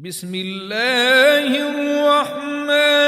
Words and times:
بسم 0.00 0.34
الله 0.34 1.50
الرحمن 1.70 3.07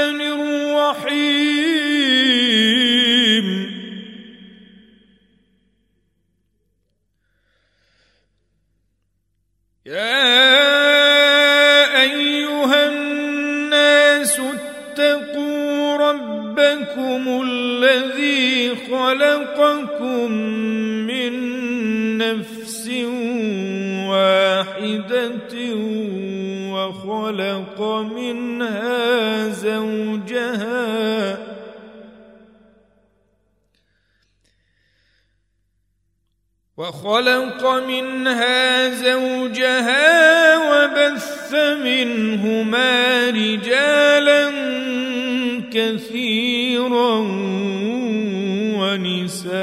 خلق 37.05 37.63
منها 37.67 38.89
زوجها 38.89 40.57
وبث 40.59 41.55
منهما 41.85 43.31
رجالا 43.31 44.51
كثيرا 45.73 47.15
ونساء. 48.81 49.61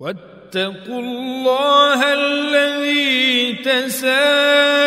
واتقوا 0.00 1.00
الله 1.00 2.00
الذي 2.12 3.52
تساءل 3.64 4.83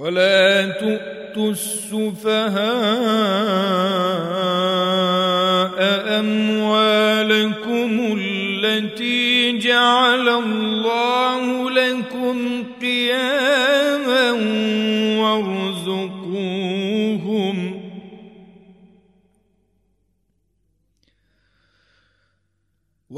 ولا 0.00 0.66
تؤتوا 0.66 1.50
السفهاء 1.50 2.60
أموالكم 6.20 7.90
التي 8.18 9.58
جعل 9.58 10.28
الله 10.28 11.70
لكم 11.70 12.64
قياما 12.80 13.49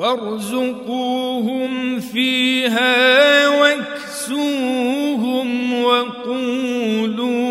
وارزقوهم 0.03 2.01
فيها 2.01 3.49
واكسوهم 3.49 5.03
وقولوا 5.85 7.45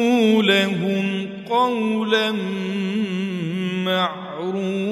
لهم 0.44 1.30
قولا 1.50 2.31
معروفا. 3.88 4.92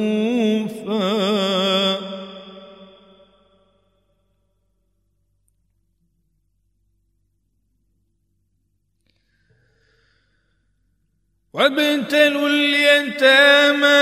وابتلوا 11.53 12.50
اليتامى 12.50 14.00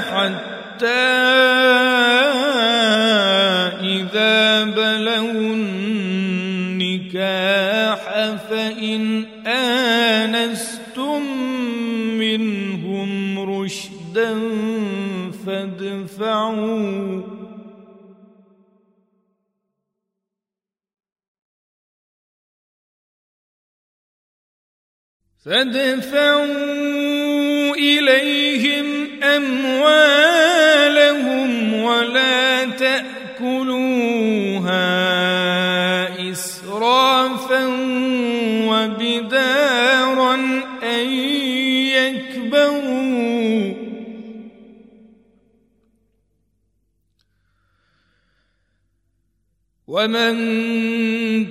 حتى 0.00 1.73
فادفعوا 25.44 26.44
إليهم 27.74 28.86
أموالهم 29.22 30.54
ولا 31.74 32.64
تأكلوها 32.64 34.43
ومن 49.94 50.34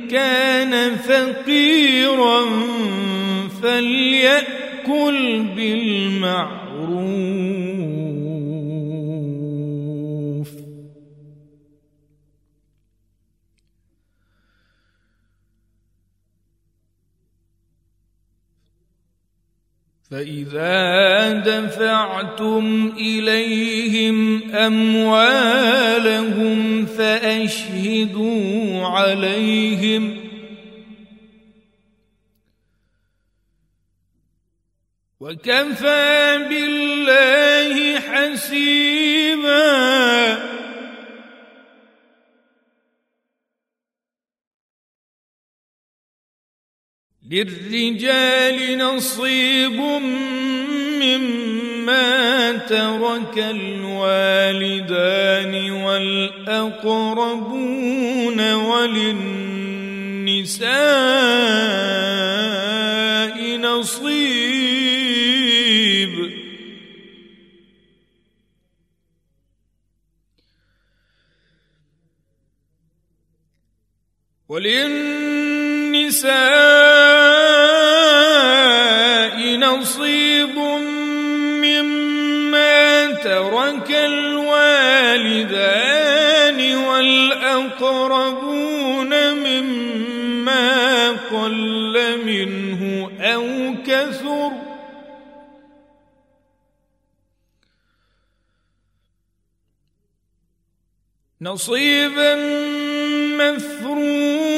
كان 0.07 0.95
فقيرا 0.95 2.45
فليأكل 3.63 5.43
بالمعروف. 5.55 6.77
فإذا 20.11 21.31
دفعتم 21.31 22.93
إليهم 22.97 24.43
أموالهم 24.55 26.15
فأشهدوا 26.85 28.87
عليهم. 28.87 30.17
وكفى 35.19 36.45
بالله 36.49 37.99
حسيباً. 37.99 38.57
للرجال 47.29 48.77
نصيب 48.77 49.79
مما 51.01 52.51
ترك 52.51 53.37
الوالدان 53.37 54.91
والأقربون 55.71 56.93
وللنساء 58.53 59.57
نصيب. 63.57 64.87
وللنساء 74.49 75.46
نصيب 79.57 80.57
مما 81.63 83.11
ترك 83.11 83.91
الوالدان 83.91 85.37
والأقربون 86.75 88.33
مما 89.33 91.09
قل 91.09 92.25
منه 92.25 93.11
أو 93.21 93.75
كثر 93.87 94.51
نصيبا 101.41 102.35
مفروضا 103.37 104.57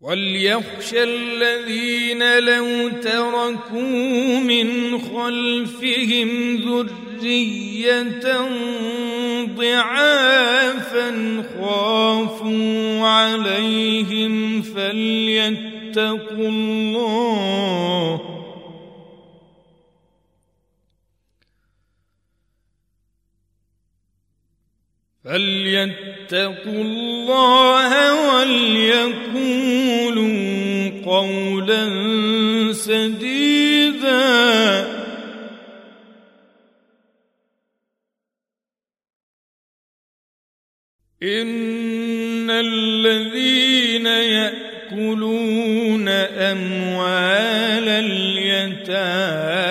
وليخشى 0.00 1.02
الذين 1.02 2.38
لو 2.38 2.88
تركوا 2.88 4.38
من 4.38 4.98
خلفهم 4.98 6.56
ذرية 6.56 8.48
ضعافا 9.56 11.10
خافوا 11.58 13.06
عليهم 13.08 14.62
فليتقوا 14.62 16.48
الله 16.48 18.27
فليتقوا 25.28 26.82
الله 26.84 27.90
وليقولوا 28.34 29.28
قولا 31.04 31.82
سديدا 32.72 34.18
ان 41.22 42.50
الذين 42.50 44.06
ياكلون 44.06 45.28
اموال 46.08 47.88
اليتامى 47.88 49.67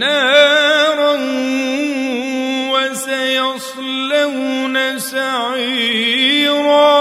نارا 0.00 1.14
وسيصلون 2.72 4.76
سعيرا. 4.98 6.96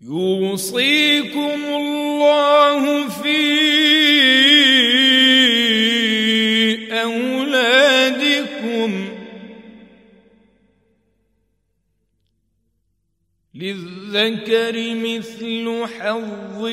يوصيكم 0.00 1.60
الله 1.80 3.08
في 3.08 3.40
أولادكم 6.92 8.90
للذكر 13.54 14.94
مثل 14.94 15.86
حظ 15.98 16.64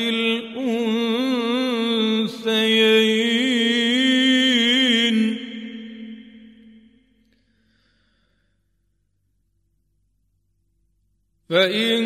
فإن 11.68 11.97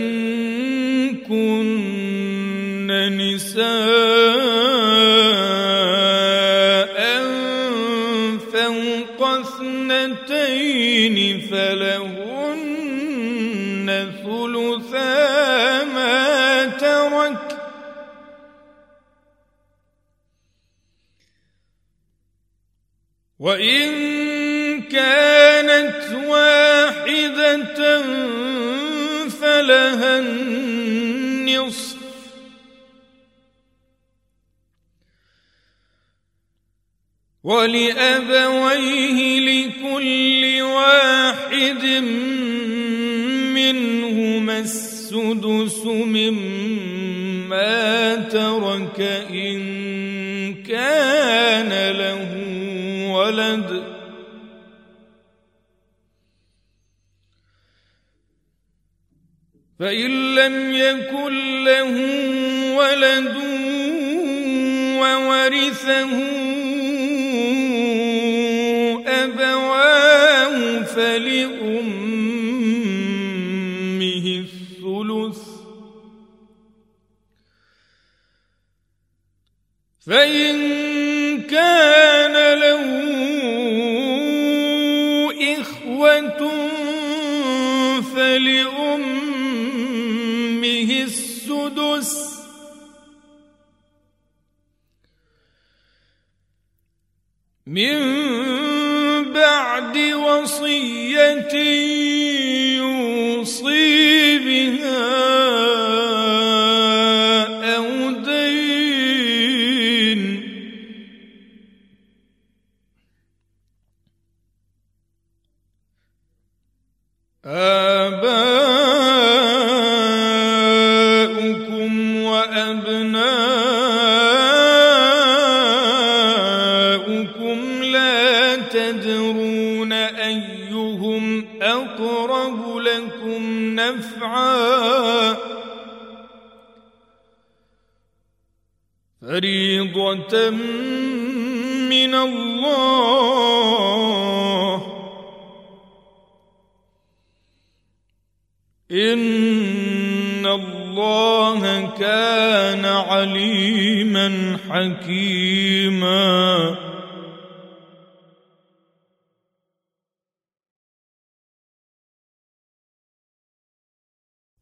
الله 151.12 151.94
كان 151.98 152.84
عليما 152.84 154.58
حكيما. 154.70 156.76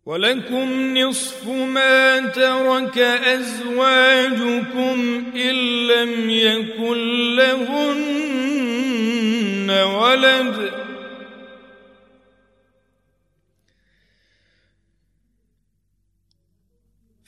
ولكم 0.06 0.98
نصف 0.98 1.48
ما 1.48 2.20
ترك 2.20 2.98
أزواجكم 2.98 4.96
إن 5.34 5.54
لم 5.86 6.30
يكن 6.30 7.36
لهن 7.36 8.90
ولد. 9.70 10.69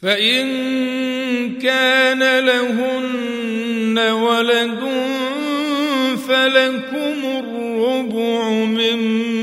فإن 0.03 1.59
كان 1.59 2.47
لهن 2.47 3.99
ولد 3.99 4.81
فلكم 6.29 7.19
الربع 7.39 8.49
مما 8.49 9.41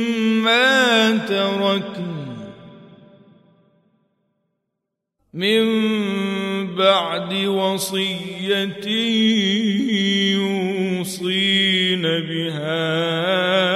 تركن 1.18 2.20
من 5.34 6.76
بعد 6.76 7.34
وصية 7.34 8.88
يوصين 10.36 12.02
بها 12.02 13.69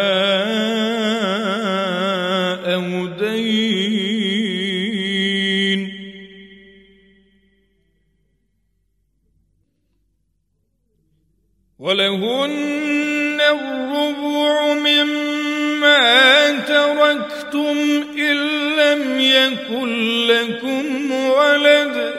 ولهن 11.84 13.42
الربع 13.42 14.74
مما 14.74 16.52
تركتم 16.60 17.78
إن 18.18 18.36
لم 18.75 19.20
يكن 19.20 20.28
لكم 20.28 21.12
ولد. 21.12 22.13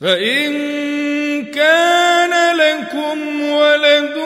فإن 0.00 0.52
كان 1.44 2.56
لكم 2.56 3.42
ولد 3.50 4.16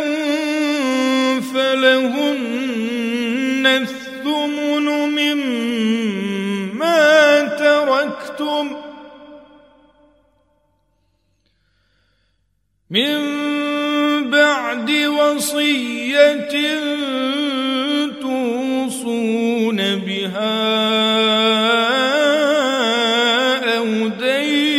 فلهن 1.55 3.67
الثمن 3.67 4.00
من 12.91 13.41
وصية 15.09 16.55
توصون 18.21 19.77
بها 19.97 20.81
أو 23.79 24.09
دين. 24.09 24.71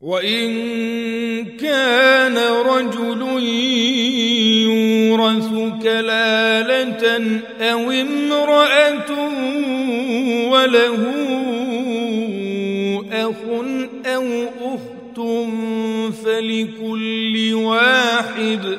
وإن 0.00 0.54
كان 1.56 2.38
رجل 2.38 3.22
يورث 4.62 5.50
كلالة 5.82 7.04
أو 7.60 7.90
امرأة 7.90 8.13
وله 10.54 11.02
أخ 13.12 13.42
أو 14.06 14.26
أخت 14.74 15.18
فلكل 16.24 17.54
واحد. 17.54 18.78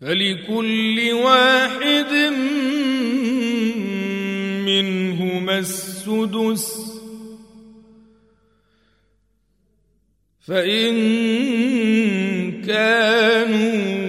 فلكل 0.00 1.12
واحد 1.12 2.12
منهما 4.66 5.58
السدس. 5.58 6.90
فإن 10.40 10.92
كانوا 12.62 13.99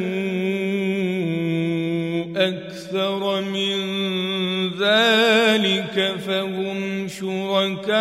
أكثر 3.02 3.42
من 3.42 4.70
ذلك 4.78 6.20
فهم 6.20 7.08
شركاء 7.08 8.00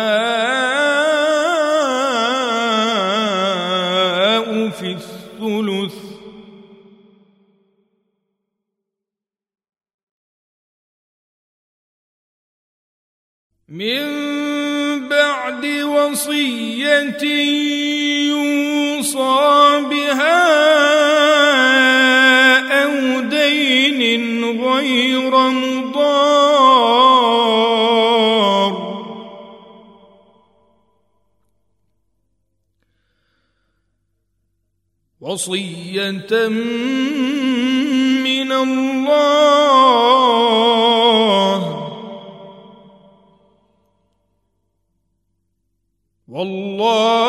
في 4.69 4.91
الثلث. 4.91 6.11
من 13.69 15.09
بعد 15.09 15.65
وصية 15.65 17.23
وصية 35.31 36.47
من 38.23 38.51
الله. 38.51 39.21
والله 46.27 47.20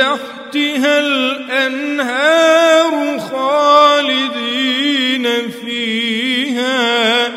تحتها 0.00 1.00
الأنهار 1.00 2.92
خالدين 3.18 4.70
فيها. 5.50 7.28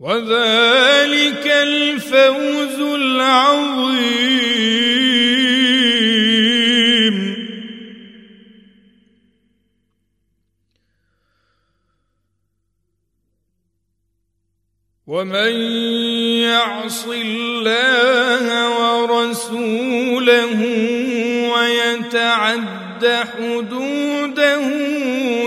وذلك 0.00 1.46
الفوز 1.46 2.80
العظيم. 2.80 4.38
ومن 15.06 15.77
يعص 16.98 17.06
الله 17.06 18.46
ورسوله 18.78 20.60
ويتعد 21.54 23.04
حدوده 23.06 24.60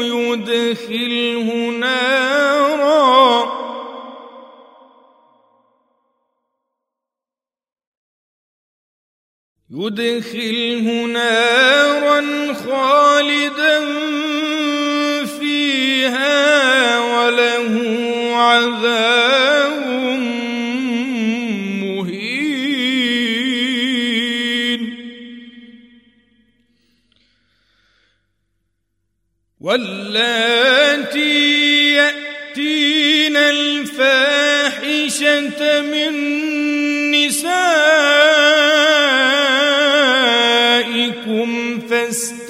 يدخله 0.01 1.47
نارا. 1.79 3.51
يدخله 9.71 11.05
نارا. 11.05 11.50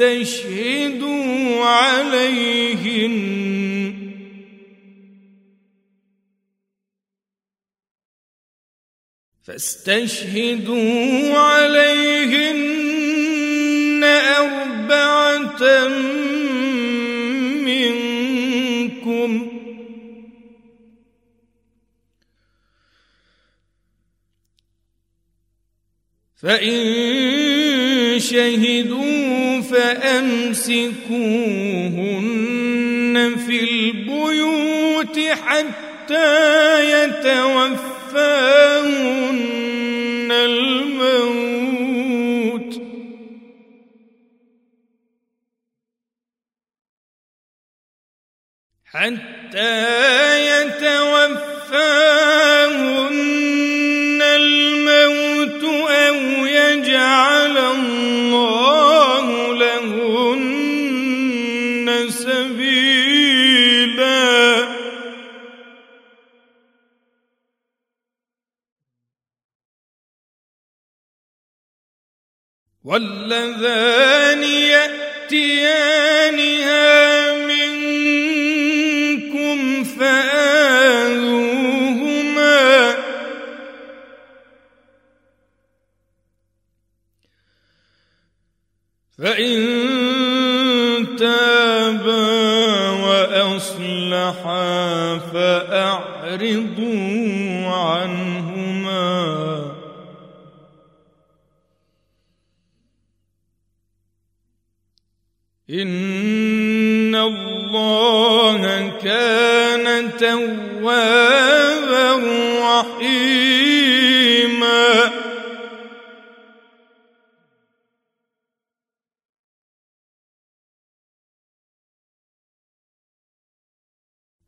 فاستشهدوا 0.01 1.65
عليهن. 1.65 3.15
فاستشهدوا 9.43 11.37
عليهن 11.37 12.81
أربعة 14.03 15.87
منكم. 17.65 19.31
فإن 26.35 26.79
شهدوا 28.19 29.10
فأمسكوهن 29.91 31.35
في 33.47 33.63
البيوت 33.63 35.19
حتى 35.19 36.33
يتوفاهن 37.03 37.91
الموت. 40.31 41.51
حتى 48.85 50.10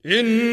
In 0.05 0.52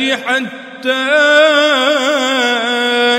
حتى 0.01 0.93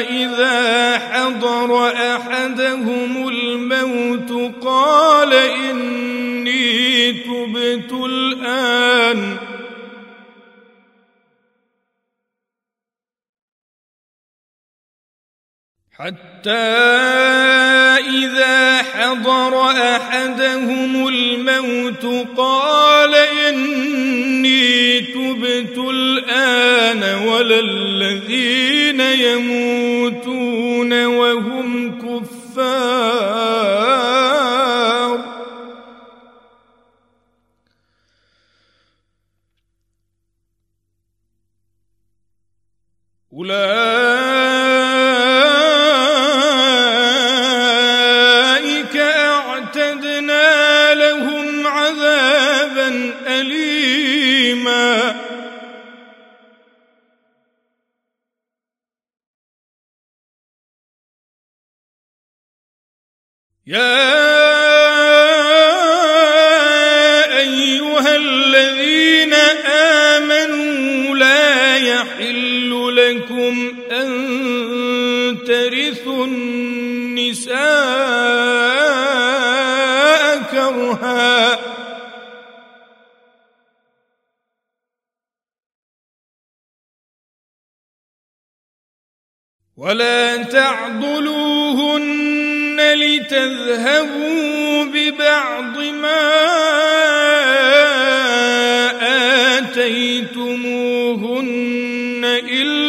إذا 0.10 0.98
حضر 0.98 1.88
أحدهم 2.16 3.28
الموت 3.28 4.32
قال 4.64 5.34
إني 5.34 7.12
تبت 7.14 7.94
الآن. 7.94 9.38
حتى 16.00 16.52
إذا 18.10 18.79
حضر 19.10 19.72
أحدهم 19.72 21.08
الموت 21.08 22.06
قال 22.38 23.16
إني 23.16 25.02
تبت 25.02 25.78
الآن 25.78 27.28
ولا 27.28 27.60
الذين 27.60 29.02
يموتون 29.02 31.06
وهم 31.06 32.00
كفار. 32.02 32.80
أولئك 43.34 43.79
إلا 102.50 102.89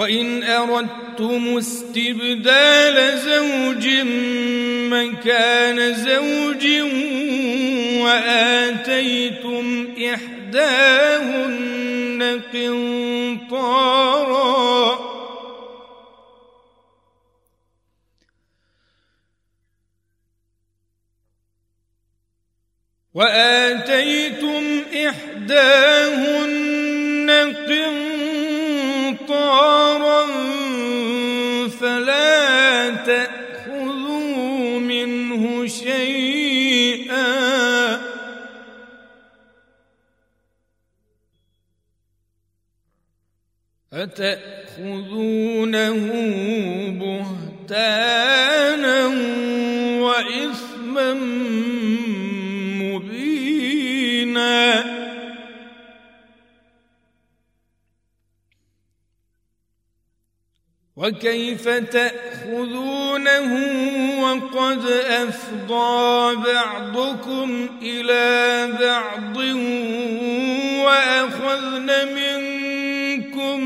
وإن 0.00 0.42
أردتم 0.42 1.56
استبدال 1.56 3.18
زوج 3.18 3.88
مكان 4.92 5.94
زوج 5.94 6.66
وآتيتم 8.02 9.88
إحداهن 10.14 11.60
قنطارا. 12.52 13.90
وآتيتم 23.14 24.64
إحداهن 25.08 26.50
قنطارا. 27.68 28.09
فلا 31.80 32.90
تأخذوا 32.90 34.78
منه 34.78 35.66
شيئا. 35.66 36.80
أتأخذونه 43.92 45.26
بهتانا 47.68 49.06
وإثما 50.00 51.14
وكيف 61.00 61.68
تأخذونه 61.68 63.52
وقد 64.22 64.86
أفضى 65.08 66.36
بعضكم 66.36 67.68
إلى 67.82 68.68
بعض 68.80 69.36
وأخذن 70.84 71.90
منكم 72.14 73.60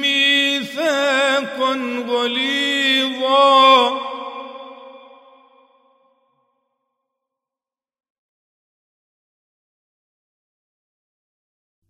ميثاقا 0.00 1.74
غليظا 2.08 4.05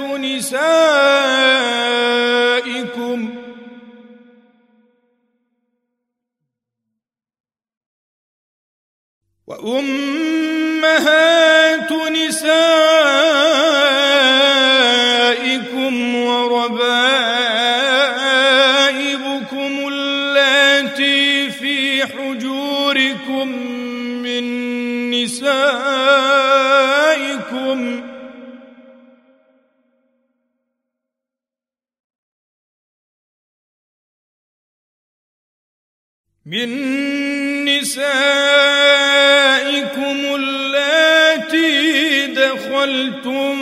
نسائكم 0.00 0.70
وأمهات 9.50 11.10
نسائكم 11.92 12.50
من 36.50 36.70
نسائكم 37.64 38.06
اللاتي 40.34 42.26
دخلتم 42.26 43.56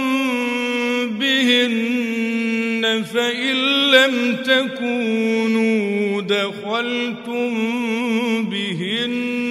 بهن 1.19 3.05
فإن 3.15 3.57
لم 3.91 4.37
تكونوا 4.37 6.23
دخلتم 6.23 7.55
بهن 8.45 9.48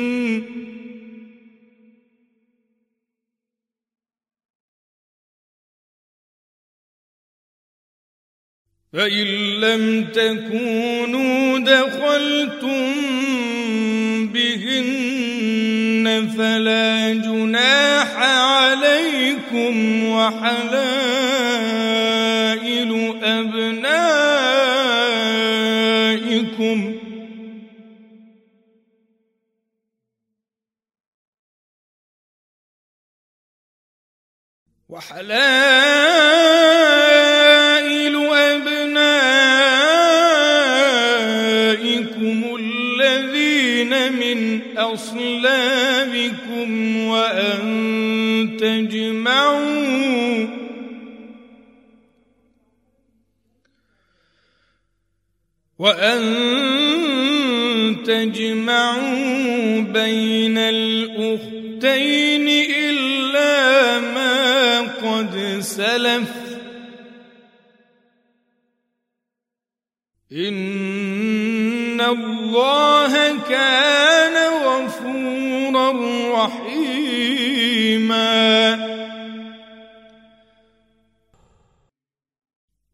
فإن 8.93 9.27
لم 9.59 10.03
تكونوا 10.03 11.59
دخلتم 11.59 12.93
بهن 14.33 16.29
فلا 16.37 17.13
جناح 17.13 18.17
عليكم 18.17 20.03
وحلائل 20.09 20.77
أبنائكم 23.23 23.77
وحلائل 34.89 36.96
أصلابكم 45.37 46.97
وأن 47.07 48.57
تجمعوا 48.59 50.47
وأن 55.79 56.23
تجمعوا 58.05 59.81
بين 59.81 60.57
الأختين 60.57 62.47
إلا 62.75 63.99
ما 63.99 64.79
قد 64.81 65.57
سلف 65.59 66.31
إن 70.31 72.01
الله 72.01 73.37
كان 73.49 74.06
رحيما. 76.35 78.37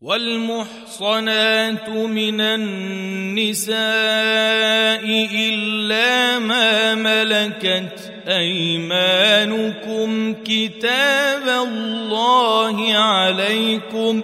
والمحصنات 0.04 1.90
من 1.90 2.42
النساء 2.42 3.74
إلا 5.36 6.40
ما 6.40 6.96
ملكت 6.96 8.12
أيمانكم 8.28 10.36
كتاب 10.46 11.68
الله 11.68 12.98
عليكم 12.98 14.24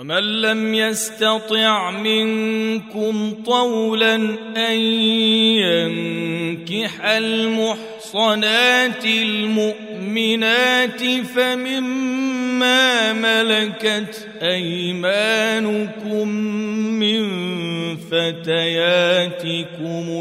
ومن 0.00 0.40
لم 0.40 0.74
يستطع 0.74 1.90
منكم 1.90 3.34
طولا 3.46 4.14
أن 4.56 4.76
ينكح 5.60 7.04
المحصنات 7.04 9.04
المؤمنات 9.04 11.02
فمما 11.34 13.12
ملكت 13.12 14.28
أيمانكم 14.42 16.28
من 16.98 17.26
فتياتكم 17.96 19.48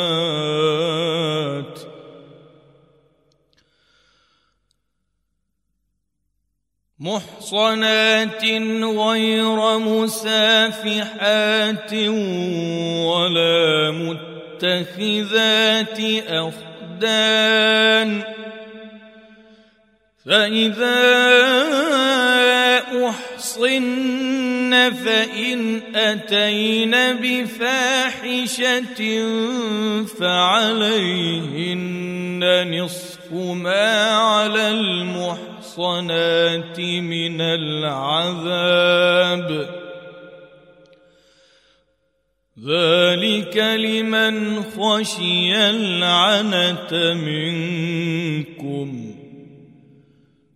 محصنات 7.00 8.44
غير 8.84 9.78
مسافحات 9.80 11.14
ولا 13.04 13.92
متخذات 14.62 16.00
أخدان. 16.28 18.10
فإذا 20.26 21.02
أحصن 23.10 24.15
فإن 24.90 25.82
أتين 25.96 26.92
بفاحشة 27.22 29.02
فعليهن 30.20 31.96
نصف 32.74 33.34
ما 33.34 34.12
على 34.12 34.70
المحصنات 34.70 36.80
من 36.80 37.42
العذاب. 37.42 38.66
ذلك 42.60 43.58
لمن 43.58 44.64
خشي 44.64 45.70
العنة 45.70 47.14
منكم. 47.14 49.15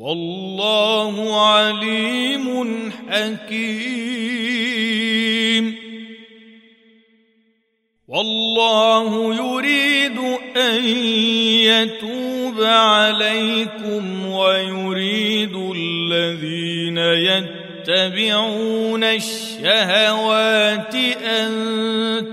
والله 0.00 1.14
عليم 1.46 2.46
حكيم. 3.10 4.40
والله 8.08 9.34
يريد 9.34 10.18
أن 10.56 10.84
يتوب 11.68 12.62
عليكم 12.62 14.26
ويريد 14.26 15.56
الذين 15.76 16.98
يتبعون 17.88 19.04
الشهوات 19.04 20.94
أن 21.24 21.52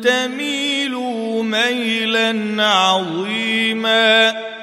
تميلوا 0.01 1.43
ميلا 1.43 2.63
عظيما. 2.63 4.57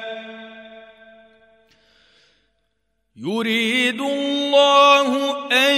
يريد 3.25 4.01
الله 4.01 5.35
أن 5.51 5.75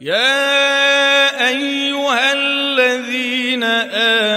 يا 0.00 1.48
أيها 1.48 2.32
الذين 2.32 3.62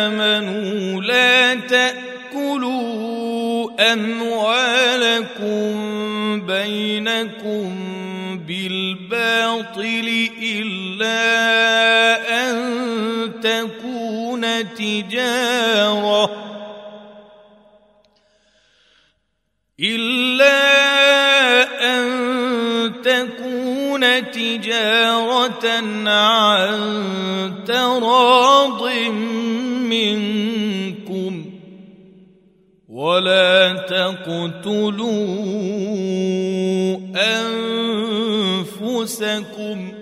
آمنوا 0.05 1.01
لا 1.01 1.55
تأكلوا 1.55 2.91
أموالكم 3.93 5.71
بينكم 6.45 7.90
بالباطل 9.61 10.29
إلا 10.41 11.21
أن 12.49 12.55
تكون 13.41 14.73
تجارة. 14.73 16.29
إلا 19.79 20.61
أن 21.93 23.01
تكون 23.01 24.31
تجارة 24.31 25.67
عن 26.09 26.73
تراض 27.67 28.89
منكم. 29.89 31.45
ولا 32.89 33.73
تقتلوا 33.73 35.11
أنفسكم 39.01 39.93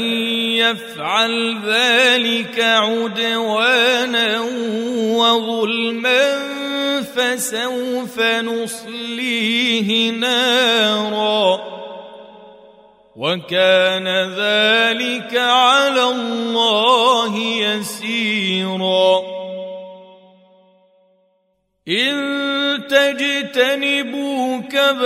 يفعل 0.60 1.60
ذلك 1.66 2.60
عدوانا 2.60 4.40
وظلما 5.16 6.40
فسوف 7.02 8.20
نصليه 8.22 10.12
نارا. 10.12 11.75
وكان 13.16 14.08
ذلك 14.36 15.38
على 15.38 16.04
الله 16.04 17.38
يسيرا. 17.38 19.36
إن 21.88 22.88
تجتنبوا 22.90 24.62
كبائر 24.62 25.06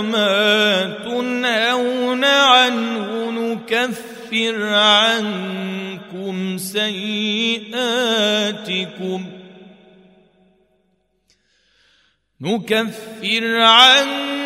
ما 0.00 0.82
تنهون 1.04 2.24
عنه 2.24 3.30
نكفر 3.30 4.74
عنكم 4.74 6.58
سيئاتكم 6.58 7.76
نكفر 12.40 13.56
عنكم 13.60 14.45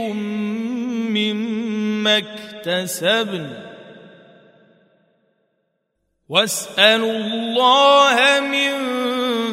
مما 1.09 2.17
اكتسبن. 2.17 3.49
واسألوا 6.29 7.17
الله 7.17 8.39
من 8.39 8.71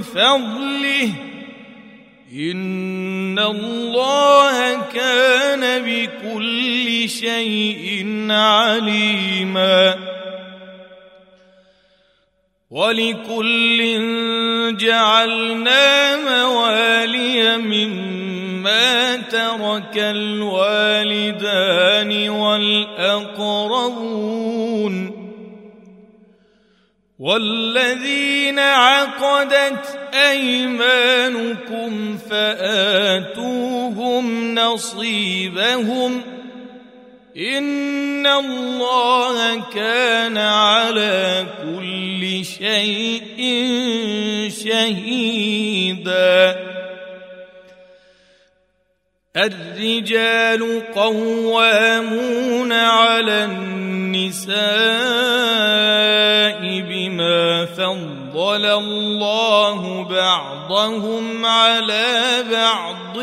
فضله 0.03 1.28
ان 2.33 3.39
الله 3.39 4.83
كان 4.83 5.83
بكل 5.83 7.09
شيء 7.09 8.07
عليما 8.31 9.97
ولكل 12.70 13.79
جعلنا 14.76 16.16
موالي 16.16 17.57
مما 17.57 19.16
ترك 19.16 19.99
الوالدان 19.99 21.49
والاقربون 22.29 23.79
والذين 27.18 28.59
عقدت 28.59 29.97
أيمانكم 30.14 32.18
فآتوهم 32.30 34.24
نصيبهم 34.54 36.22
إن 37.36 38.26
الله 38.26 39.70
كان 39.70 40.38
على 40.38 41.46
كل 41.62 42.44
شيء 42.44 43.38
شهيدا. 44.64 46.56
الرجال 49.36 50.82
قوامون 50.94 52.72
على 52.72 53.44
النساء 53.44 54.59
بما 56.80 57.64
فضل 57.64 58.17
الله 58.64 60.03
بعضهم 60.05 61.47
على 61.47 62.45
بعض 62.53 63.16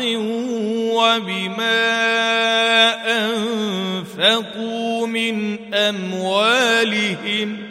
وبما 0.94 1.86
انفقوا 3.24 5.06
من 5.06 5.74
اموالهم 5.74 7.66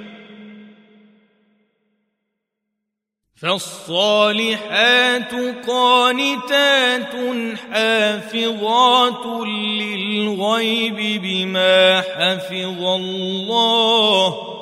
فالصالحات 3.35 5.33
قانتات 5.67 7.13
حافظات 7.71 9.25
للغيب 9.81 11.21
بما 11.21 12.01
حفظ 12.01 12.83
الله 12.83 14.55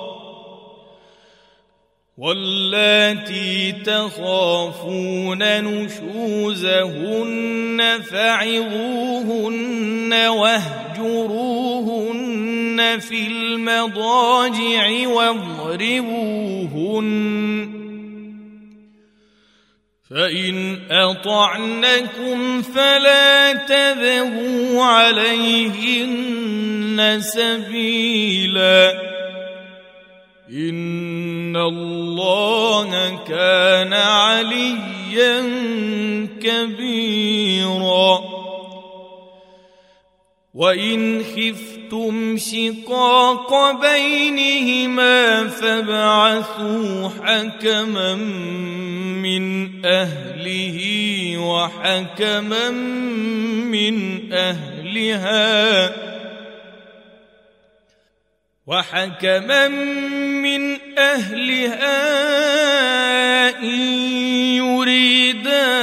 واللاتي 2.18 3.72
تخافون 3.86 5.44
نشوزهن 5.64 7.02
فعظوهن 8.12 9.64
واهجروهن 10.14 11.80
في 13.00 13.28
المضاجع 13.28 15.08
واضربوهن 15.08 16.14
فإن 20.10 20.80
أطعنكم 20.92 22.62
فلا 22.62 23.54
تذهوا 23.54 24.84
عليهن 24.84 26.14
سبيلا 27.22 29.14
إن 30.54 31.58
الله 31.58 33.20
كان 33.28 33.94
عليا 33.94 35.42
كبيرا. 36.42 38.20
وإن 40.54 41.24
خفتم 41.24 42.38
شقاق 42.38 43.82
بينهما 43.82 45.48
فابعثوا 45.48 47.10
حكما 47.10 48.16
من 49.26 49.86
أهله 49.86 50.80
وحكما 51.38 52.70
من 53.72 54.20
أهلها 54.34 56.13
وحكما 58.68 59.68
من 59.68 60.78
أهلها 60.98 62.00
إن 63.60 63.80
يريدا 64.56 65.74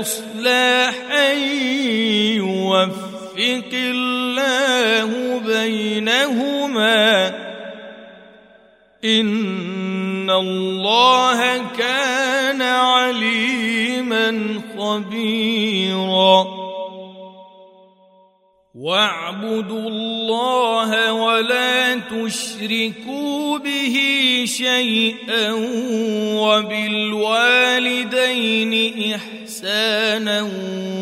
إصلاحا 0.00 1.32
يوفق 2.34 3.70
الله 3.72 5.38
بينهما 5.38 7.28
إن 9.04 10.30
الله 10.30 11.58
كان 11.78 12.62
عليما 12.62 14.60
خبيرا 14.78 16.59
واعبدوا 18.80 19.88
الله 19.88 21.12
ولا 21.12 21.94
تشركوا 21.94 23.58
به 23.58 23.96
شيئا 24.44 25.52
وبالوالدين 26.40 27.54
إحسانا 29.14 30.42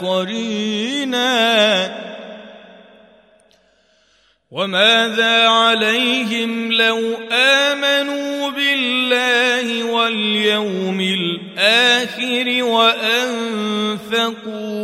قرينا 0.00 1.32
وماذا 4.50 5.48
عليهم 5.48 6.72
لو 6.72 6.98
آمنوا 7.32 8.50
بالله 8.50 9.84
واليوم 9.84 11.00
الآخر 11.00 12.64
وأنفقوا 12.64 14.10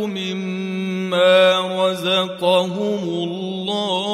مما 0.07 1.59
رزقهم 1.85 3.03
الله 3.03 4.09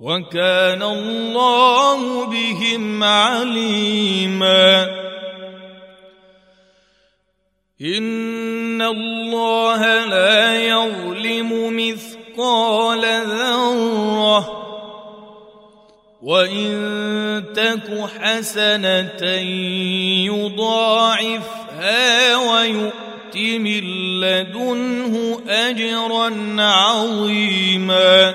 وكان 0.00 0.82
الله 0.82 2.26
بهم 2.26 3.04
عليما 3.04 4.86
ان 7.80 8.82
الله 8.82 10.04
لا 10.04 10.62
يظلم 10.62 11.76
مثقال 11.76 13.00
ذره 13.26 14.60
وان 16.22 17.44
تك 17.56 18.08
حسنه 18.20 19.24
يضاعفها 20.90 22.36
ويؤت 22.36 23.36
من 23.36 23.80
لدنه 24.20 25.40
اجرا 25.48 26.30
عظيما 26.58 28.34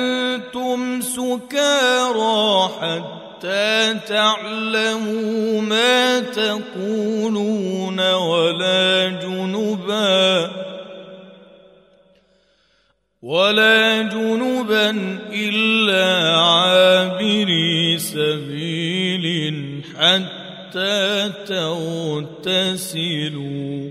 سكارى 1.31 2.69
حتى 2.81 3.99
تعلموا 4.07 5.61
ما 5.61 6.19
تقولون 6.19 8.13
ولا 8.13 9.09
جنبا 9.09 10.51
ولا 13.21 14.01
جنبا 14.01 14.89
إلا 15.33 16.37
عابري 16.37 17.97
سبيل 17.97 19.25
حتى 19.95 21.31
تغتسلوا. 22.45 23.90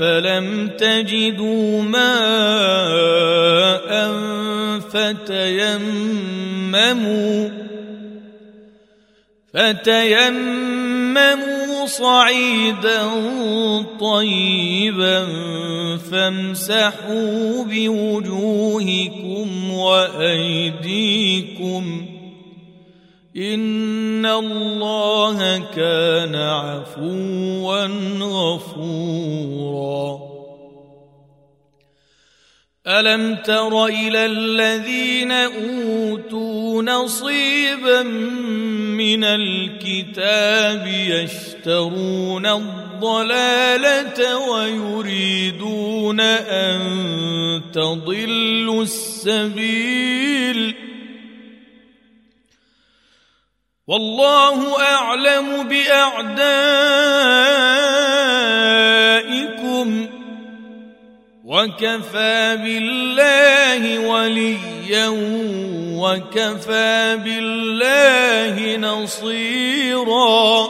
فلم 0.00 0.68
تجدوا 0.78 1.82
ماء 1.82 3.10
فتيمموا 4.90 6.30
فتيمموا 9.54 10.90
صعيدا 11.86 13.08
طيبا 14.00 15.26
فامسحوا 16.10 17.64
بوجوهكم 17.64 19.48
وأيديكم 19.70 21.20
ان 23.36 24.26
الله 24.26 25.58
كان 25.58 26.34
عفوا 26.34 27.86
غفورا. 28.20 30.18
الم 32.86 33.36
تر 33.36 33.86
إلى 33.86 34.26
الذين 34.26 35.32
اوتوا 35.32 36.82
نصيبا 36.82 38.02
من 38.02 39.24
الكتاب 39.24 40.86
يشترون 40.86 42.46
الضلاله 42.46 44.50
ويريدون 44.50 46.20
ان 46.20 46.80
تضلوا 47.72 48.82
السبيل 48.82 50.89
والله 53.90 54.80
أعلم 54.80 55.68
بأعدائكم 55.68 56.46
وكفى 61.44 62.56
بالله 62.64 63.98
وليا 63.98 65.08
وكفى 65.98 67.18
بالله 67.24 68.76
نصيرا 68.76 70.68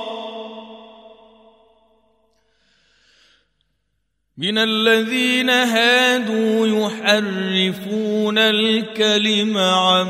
من 4.40 4.58
الذين 4.58 5.50
هادوا 5.50 6.66
يحرفون 6.66 8.38
الكلم 8.38 9.58
عن 9.58 10.08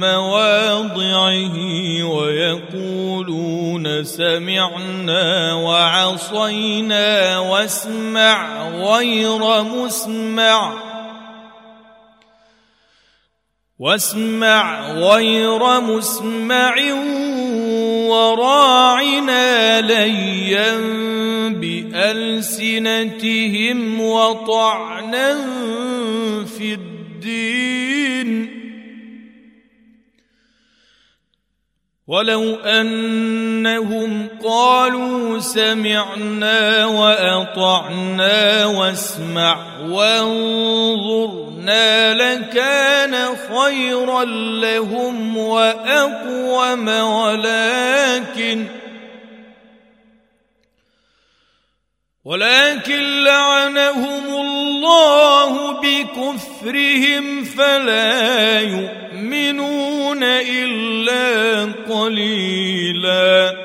مواضعه 0.00 1.56
ويقولون 2.04 4.04
سمعنا 4.04 5.54
وعصينا 5.54 7.38
واسمع 7.38 8.68
غير 8.68 9.62
مسمع 9.62 10.72
واسمع 13.78 14.92
غير 14.92 15.80
مسمع 15.80 16.74
وراعنا 18.08 19.80
ليا 19.80 21.02
بألسنتهم 21.62 23.78
وطعنا 24.00 25.34
في 26.44 26.74
الدين. 26.74 28.62
ولو 32.06 32.54
أنهم 32.54 34.28
قالوا 34.44 35.38
سمعنا 35.38 36.86
وأطعنا 36.86 38.66
واسمع 38.66 39.66
وانظرنا 39.88 41.54
لكان 42.14 43.36
خيرا 43.36 44.24
لهم 44.60 45.36
وأقوم 45.36 46.88
ولكن 46.88 48.81
ولكن 52.24 53.24
لعنهم 53.24 54.24
الله 54.26 55.80
بكفرهم 55.80 57.44
فلا 57.44 58.60
يؤمنون 58.60 60.22
إلا 60.22 61.64
قليلا. 61.90 63.56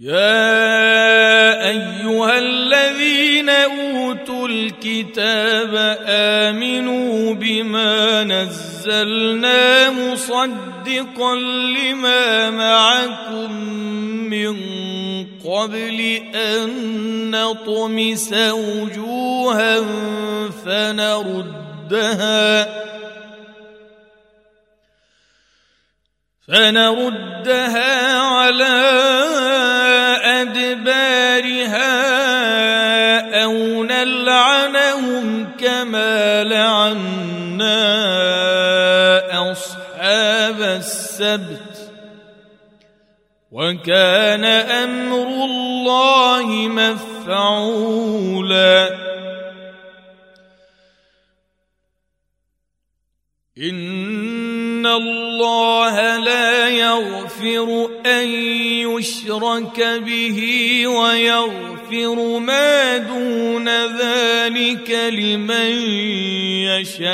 يا 0.00 1.68
أيها 1.68 2.38
الذين 2.38 3.48
أوتوا 3.48 4.48
الكتاب 4.48 5.98
آمنوا 6.06 7.34
بما 7.34 8.24
نزلنا 8.24 9.90
مصدقا 9.90 11.34
لما 11.34 12.50
معكم 12.50 13.52
من 14.30 14.56
قبل 15.52 16.00
أن 16.34 16.70
نطمس 17.30 18.32
وجوها 18.32 19.80
فنردها 20.64 22.42
فنردها 26.48 28.18
على 28.18 29.02
وكان 43.72 44.44
أمر 44.44 45.44
الله 45.44 46.46
مفعولا. 46.68 48.22
إن 53.58 54.86
الله 54.86 56.16
لا 56.18 56.68
يغفر 56.68 57.90
أن 58.06 58.28
يشرك 58.88 59.80
به 59.80 60.38
ويغفر 60.86 62.38
ما 62.38 62.96
دون 62.96 63.68
ذلك 63.98 64.90
لمن 64.90 65.72
يشاء. 66.68 67.12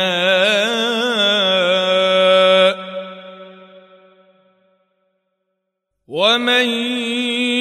ومن 6.09 6.69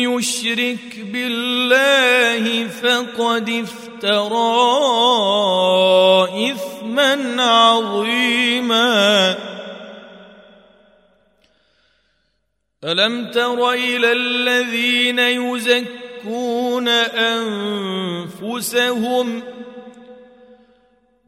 يشرك 0.08 1.00
بالله 1.00 2.68
فقد 2.68 3.50
افترى 3.50 4.48
اثما 6.52 7.43
عظيما 7.43 9.38
الم 12.84 13.32
تر 13.32 13.72
إلى 13.72 14.12
الذين 14.12 15.20
يزكون 15.20 16.88
انفسهم 18.48 19.43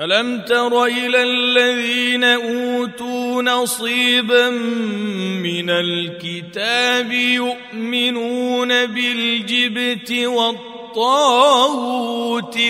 ألم 0.00 0.40
تر 0.40 0.84
إلى 0.84 1.22
الذين 1.22 2.24
أوتوا 2.24 3.42
نصيبا 3.42 4.50
من 4.50 5.70
الكتاب 5.70 7.12
يؤمنون 7.12 8.86
بالجبت 8.86 10.12
والطاغوت 10.12 11.38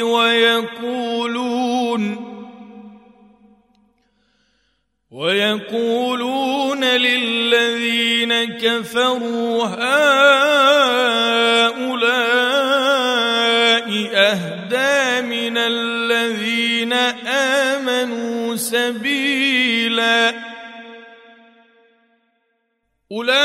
ويقولون 0.01 1.59
ويقولون 5.11 6.85
للذين 6.85 8.45
كفروا 8.45 9.65
هؤلاء 9.65 10.49
سبيلا. 18.79 20.35
أولئك 23.13 23.41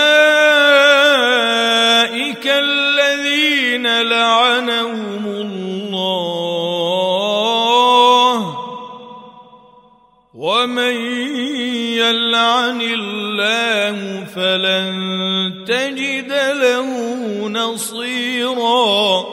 الذين 2.47 4.01
لعنهم 4.01 5.25
الله. 5.25 6.03
ومن 10.35 10.95
يلعن 11.97 12.81
الله 12.81 14.25
فلن 14.35 14.93
تجد 15.67 16.31
له 16.61 16.89
نصيرا. 17.49 19.32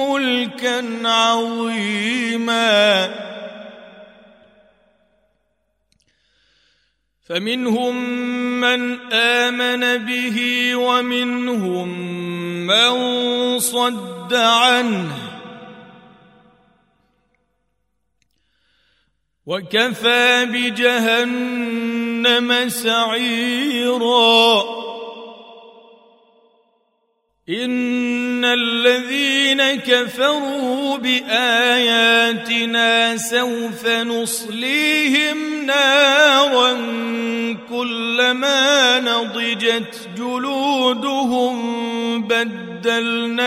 ملكا 0.00 1.08
عظيما. 1.08 2.76
فمنهم 7.28 7.94
من 8.60 9.12
آمن 9.12 10.06
به 10.06 10.70
ومنهم 10.76 11.88
من 12.66 12.94
صد 13.58 14.34
عنه. 14.34 15.25
وكفى 19.46 20.46
بجهنم 20.50 21.98
سعيرا. 22.68 24.64
إن 27.48 28.44
الذين 28.44 29.62
كفروا 29.74 30.96
بآياتنا 30.96 32.36
سوف 33.16 33.88
نصليهم 33.88 35.66
نارا 35.66 36.72
كلما 37.70 39.00
نضجت 39.00 40.08
جلودهم 40.16 41.56
بدلناهم 42.22 43.46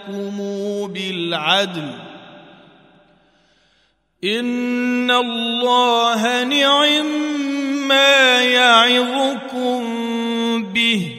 فاحكموا 0.00 0.88
بالعدل. 0.88 1.92
إن 4.24 5.10
الله 5.10 6.44
نعم 6.44 7.06
ما 7.88 8.42
يعظكم 8.42 9.82
به. 10.72 11.16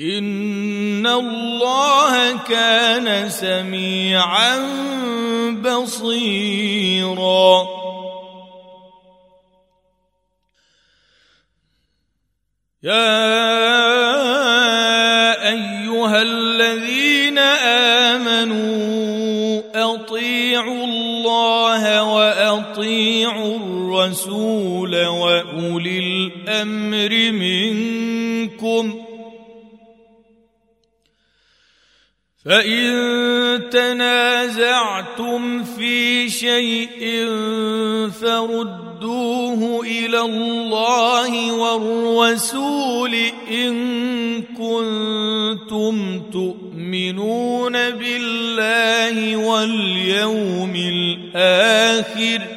إن 0.00 1.06
الله 1.06 2.36
كان 2.36 3.30
سميعا 3.30 4.56
بصيرا. 5.62 6.74
يا 12.82 13.83
الرسول 24.14 25.06
وأولي 25.06 25.98
الأمر 25.98 27.32
منكم. 27.32 29.00
فإن 32.44 33.70
تنازعتم 33.70 35.64
في 35.64 36.30
شيء 36.30 37.26
فردوه 38.20 39.80
إلى 39.86 40.20
الله 40.20 41.52
والرسول 41.52 43.14
إن 43.50 44.42
كنتم 44.42 46.22
تؤمنون 46.32 47.72
بالله 47.72 49.36
واليوم 49.36 50.72
الآخر. 50.76 52.53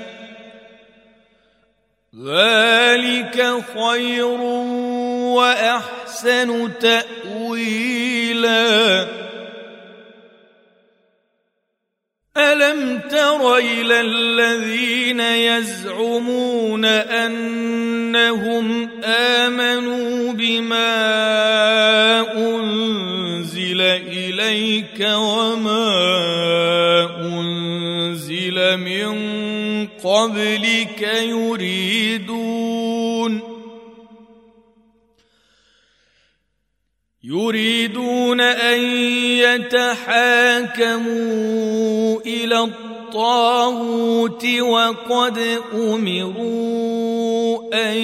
ذلك 2.28 3.40
خير 3.74 4.26
وأحسن 5.38 6.50
تأويلا. 6.80 8.08
ألم 12.38 13.00
تر 13.10 13.58
إلى 13.58 14.02
الذين 14.02 15.20
يزعمون 15.20 16.86
أنهم 17.26 18.90
آمنوا 19.04 20.34
بما 20.34 20.94
أنزل 22.38 23.82
إليك 23.82 25.00
وما 25.00 25.97
قبلك 30.04 31.02
يريدون. 31.24 32.78
يريدون 37.24 38.42
أن 38.42 38.80
يتحاكموا 39.40 40.22
إلى 42.22 42.60
الطاغوت 42.60 44.46
وقد 44.46 45.38
أمروا 45.74 47.60
أن 47.74 47.98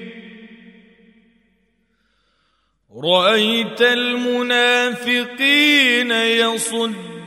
رأيت 3.03 3.81
المنافقين 3.81 4.91
يصدون 6.11 7.21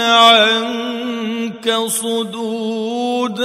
عنك 0.00 1.74
صدودا. 1.86 3.40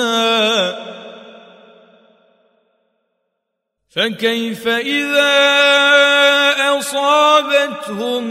فكيف 3.96 4.68
إذا 4.68 5.36
أصابتهم 6.80 8.24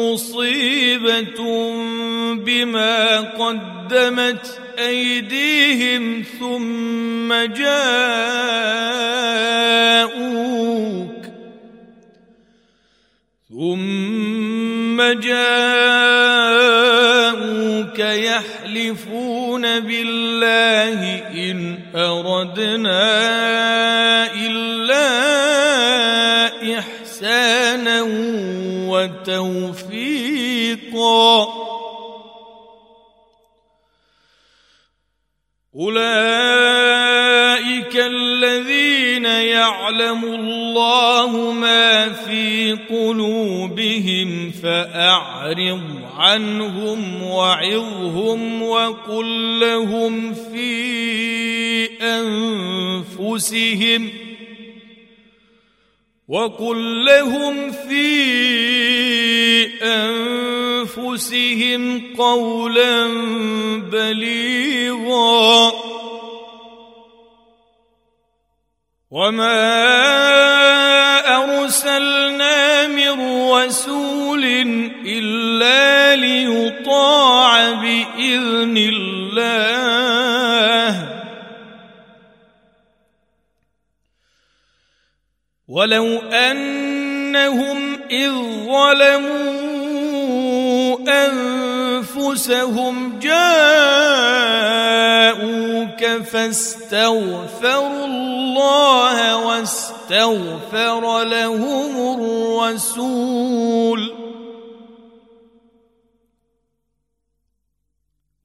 مصيبة 0.00 1.40
بما 2.34 3.20
قدمت 3.20 4.60
أيديهم 4.78 6.24
ثم 6.40 7.32
جاءوك 7.54 8.12
ثم 13.62 14.98
جاءوك 15.02 15.58
يحلفون 17.98 19.80
بالله 19.80 21.00
إن 21.30 21.78
أردنا 21.96 23.32
إحسانا 26.78 28.02
وتوفيقا. 28.90 30.32
أولئك 35.76 36.82
الذين 37.96 39.24
يعلم 39.24 40.24
الله 40.24 41.52
ما 41.52 41.81
قلوبهم 42.90 44.50
فأعرض 44.50 45.82
عنهم 46.16 47.22
وعظهم 47.22 48.62
وقل 48.62 49.60
لهم 49.60 50.34
في 50.34 50.72
أنفسهم 52.02 54.08
ۖ 54.08 54.12
وقل 56.32 57.04
لهم 57.04 57.70
في 57.70 58.08
أنفسهم 60.92 62.02
قولا 62.16 63.06
بليغا 63.92 65.72
وما 69.10 70.21
رسول 73.72 74.44
إلا 75.06 76.16
ليطاع 76.16 77.72
بإذن 77.72 78.76
الله. 78.76 79.72
ولو 85.68 86.18
أنهم 86.18 87.78
إذ 88.10 88.32
ظلموا 88.68 90.12
أنفسهم 92.08 92.94
جاءوك 93.18 94.42
فاستغفروا 96.22 98.04
الله 98.04 99.36
واستغفر 99.36 101.24
لهم 101.24 102.14
الرسول 102.14 102.41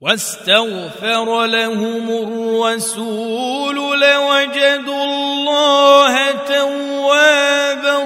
واستغفر 0.01 1.45
لهم 1.45 2.09
الرسول 2.09 3.75
لوجدوا 4.01 5.03
الله 5.03 6.31
توابا 6.31 7.97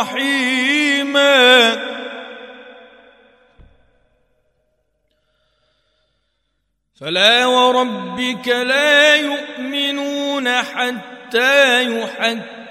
رحيما. 0.00 1.76
فلا 7.00 7.46
وربك 7.46 8.48
لا 8.48 9.16
يؤمنون 9.16 10.48
حتى 10.48 11.82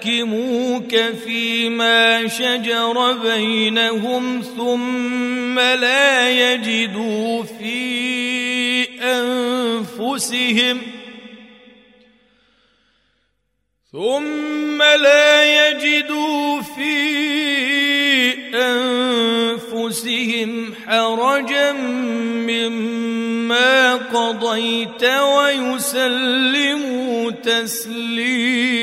يحكموك 0.06 0.96
فيما 1.24 2.28
شجر 2.28 3.12
بينهم 3.12 4.42
ثم 4.56 5.58
لا 5.58 6.30
يجدوا 6.30 7.42
فيه 7.42 8.86
أنفسهم 9.02 10.80
ثم 13.92 14.82
لا 14.82 15.68
يجدوا 15.68 16.60
في 16.60 17.02
أنفسهم 19.74 20.74
حرجا 20.86 21.72
مما 22.42 23.94
قضيت 23.94 25.04
ويسلموا 25.04 26.22
تسليما 27.30 28.82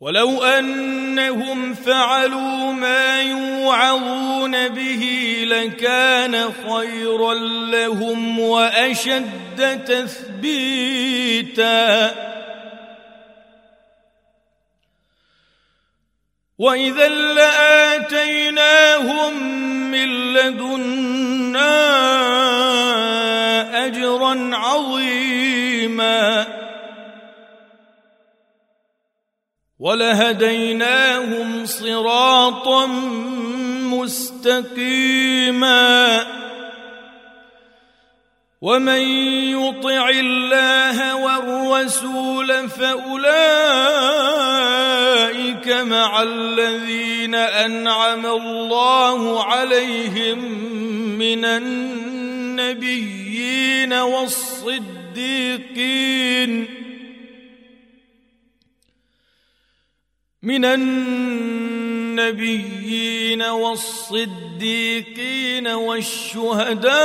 ولو 0.00 0.42
أنهم 0.42 1.74
فعلوا 1.74 2.72
ما 2.72 3.22
يوعظون 3.22 4.68
به 4.68 5.34
لكان 5.46 6.52
خيرا 6.52 7.34
لهم 7.70 8.40
وأشد 8.40 9.84
تثبيتا. 9.84 11.08
وإذا 16.58 17.08
لآتيناهم 17.08 18.62
من 19.90 20.32
لدنا 20.32 21.78
أجرا 23.86 24.56
عظيما. 24.56 26.57
ولهديناهم 29.80 31.66
صراطا 31.66 32.86
مستقيما. 33.94 35.18
ومن 38.60 39.00
يطع 39.54 40.08
الله 40.08 41.16
والرسول 41.16 41.68
الرسول 41.78 42.68
فأولئك 42.68 43.28
مع 45.68 46.22
الذين 46.22 47.34
أنعم 47.34 48.26
الله 48.26 49.44
عليهم 49.44 50.38
من 51.18 51.44
النبيين 51.44 52.82
والصديقين. 53.92 54.78
من 60.42 60.64
النبيين 60.64 62.22
والصديقين 63.42 64.48
والشهداء 65.68 66.98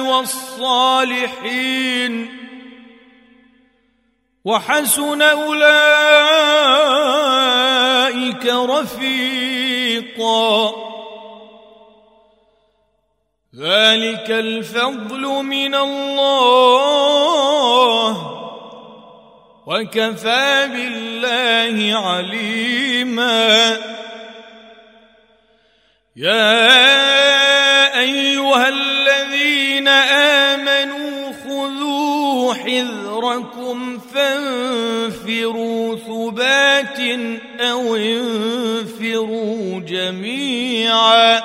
والصالحين 0.00 1.48
وحسن 4.44 5.22
أولئك 5.22 5.66
رفيقا. 8.46 9.28
ذلك 13.56 14.30
الفضل 14.30 15.22
من 15.44 15.74
الله. 15.74 16.98
وكفى 19.68 20.68
بالله 20.72 21.98
عليما. 21.98 23.76
يا 26.16 26.80
أيها 28.00 28.68
الذين 28.68 29.88
آمنوا 30.48 31.32
خذوا 31.32 32.54
حذركم 32.54 33.98
فانفروا 33.98 35.96
ثبات 35.96 37.00
أو 37.60 37.96
انفروا 37.96 39.80
جميعا. 39.80 41.42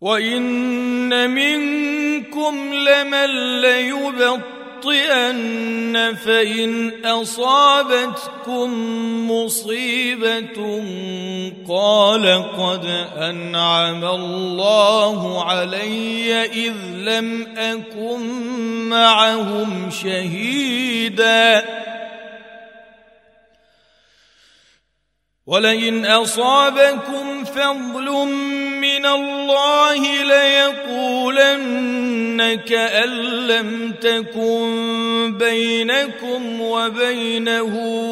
وإن 0.00 1.30
منكم 1.30 2.74
لمن 2.74 3.60
ليبطل 3.60 4.57
لأخطئن 4.84 6.14
فإن 6.14 6.92
أصابتكم 7.04 8.70
مصيبة 9.30 10.82
قال 11.68 12.44
قد 12.56 12.84
أنعم 13.16 14.04
الله 14.04 15.44
علي 15.44 16.44
إذ 16.44 16.74
لم 16.94 17.46
أكن 17.56 18.20
معهم 18.88 19.90
شهيدا. 19.90 21.64
ولئن 25.46 26.06
أصابكم 26.06 27.44
فضل 27.44 28.08
من 28.98 29.06
الله 29.06 30.22
ليقولن 30.22 31.74
كأن 32.54 33.08
لم 33.46 33.92
تكن 33.92 35.34
بينكم 35.38 36.60
وبينه 36.60 37.68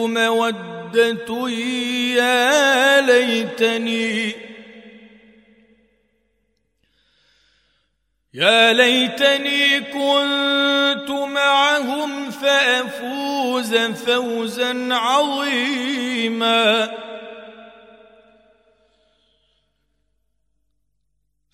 مودة 0.06 1.48
يا 2.16 3.00
ليتني 3.00 4.34
يا 8.34 8.72
ليتني 8.72 9.80
كنت 9.80 11.10
معهم 11.10 12.30
فأفوز 12.30 13.76
فوزا 13.76 14.88
عظيما 14.94 16.90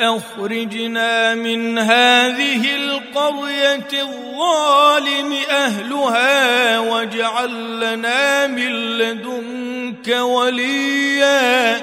أخرجنا 0.00 1.34
من 1.34 1.78
هذه 1.78 2.76
القرية 2.76 3.88
الظالم 3.92 5.32
أهلها 5.50 6.78
واجعل 6.78 7.80
لنا 7.80 8.46
من 8.46 8.98
لدنك 8.98 10.08
وليا. 10.08 11.80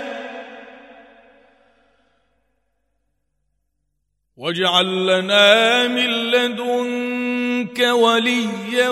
واجعل 4.37 5.07
لنا 5.07 5.87
من 5.87 6.09
لدنك 6.09 7.79
وليا 7.79 8.89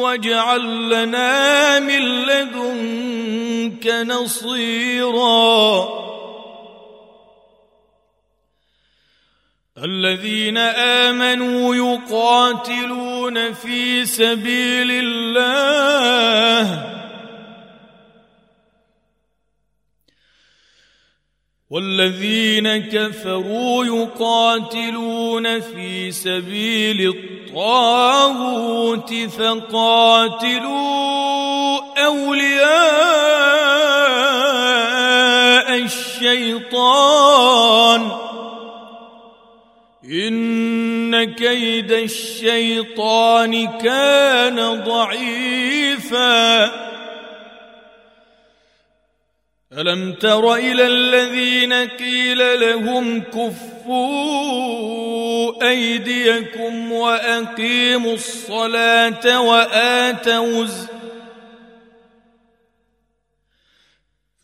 واجعل 0.00 0.90
لنا 0.90 1.80
من 1.80 2.02
لدنك 2.24 3.86
نصيراً. 3.86 4.78
الذين 9.84 10.58
آمنوا 10.58 11.74
يقاتلون 11.74 13.52
في 13.52 14.04
سبيل 14.04 14.90
الله. 14.90 16.84
والذين 21.70 22.76
كفروا 22.76 23.84
يقاتلون 23.84 25.60
في 25.60 26.12
سبيل 26.12 27.14
الطاغوت 27.48 29.14
فقاتلوا 29.14 30.68
أولياء 32.04 32.88
الشيطان. 35.84 37.28
إن 40.10 41.34
كيد 41.34 41.92
الشيطان 41.92 43.78
كان 43.78 44.84
ضعيفا. 44.84 46.64
ألم 49.72 50.12
تر 50.12 50.54
إلى 50.54 50.86
الذين 50.86 51.72
قيل 51.72 52.60
لهم 52.60 53.20
كفوا 53.20 54.38
أيديكم 55.68 56.92
وأقيموا 56.92 58.14
الصلاة 58.14 59.40
وآتوا 59.40 60.62
الزكاة 60.62 60.97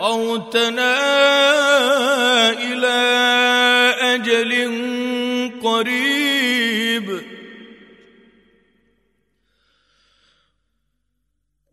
اخرتنا 0.00 0.96
إلى 2.52 3.00
أجل 4.00 4.52
قريب. 5.62 7.20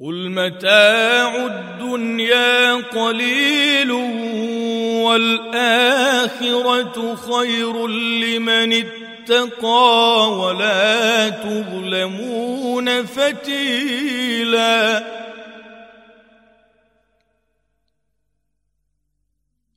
قل 0.01 0.29
متاع 0.29 1.45
الدنيا 1.45 2.73
قليل 2.73 3.91
والآخرة 5.07 5.95
خير 7.15 7.87
لمن 7.87 8.73
اتقى 8.73 10.31
ولا 10.31 11.29
تظلمون 11.29 13.05
فتيلا. 13.05 15.03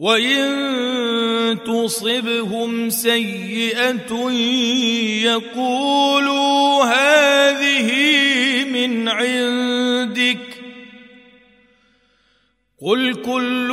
وان 0.00 1.58
تصبهم 1.64 2.90
سيئه 2.90 4.30
يقولوا 5.22 6.84
هذه 6.84 7.90
من 8.64 9.08
عندك 9.08 10.38
قل 12.82 13.14
كل 13.14 13.68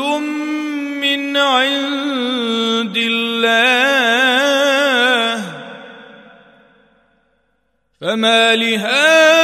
من 1.01 1.38
عند 1.38 2.97
الله 2.97 3.78
فما 8.01 8.55
لهؤلاء 8.55 9.37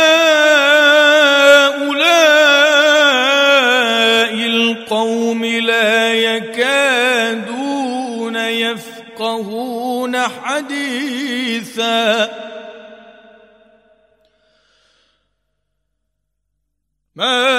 ما 17.16 17.54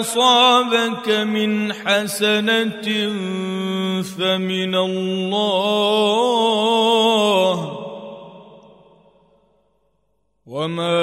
أصابك 0.00 1.08
من 1.08 1.72
حسنة 1.72 2.88
فمن 4.02 4.74
الله 4.74 6.20
وما 10.46 11.00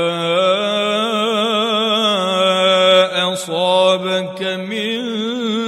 أصابك 3.33 4.41
من 4.43 4.97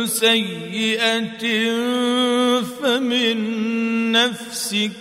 سيئة 0.08 1.46
نفسك 4.26 4.92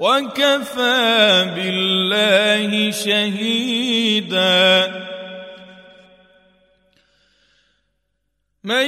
وكفى 0.04 1.51
بالله 1.56 2.91
شهيدا 2.91 4.64
من 8.64 8.88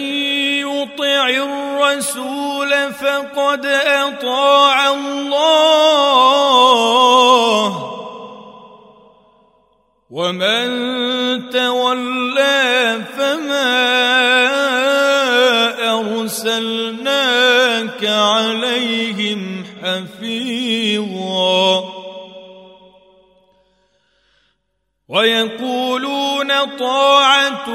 يطع 0.59 1.29
الرسول 1.29 2.93
فقد 2.93 3.65
أطاع 3.65 4.93
الله 4.93 6.45
ومن 10.15 11.49
تولى 11.49 13.01
فما 13.17 13.75
أرسلناك 16.23 18.05
عليهم 18.05 19.65
حفيظا. 19.83 21.83
ويقولون 25.09 26.51
طاعة 26.79 27.65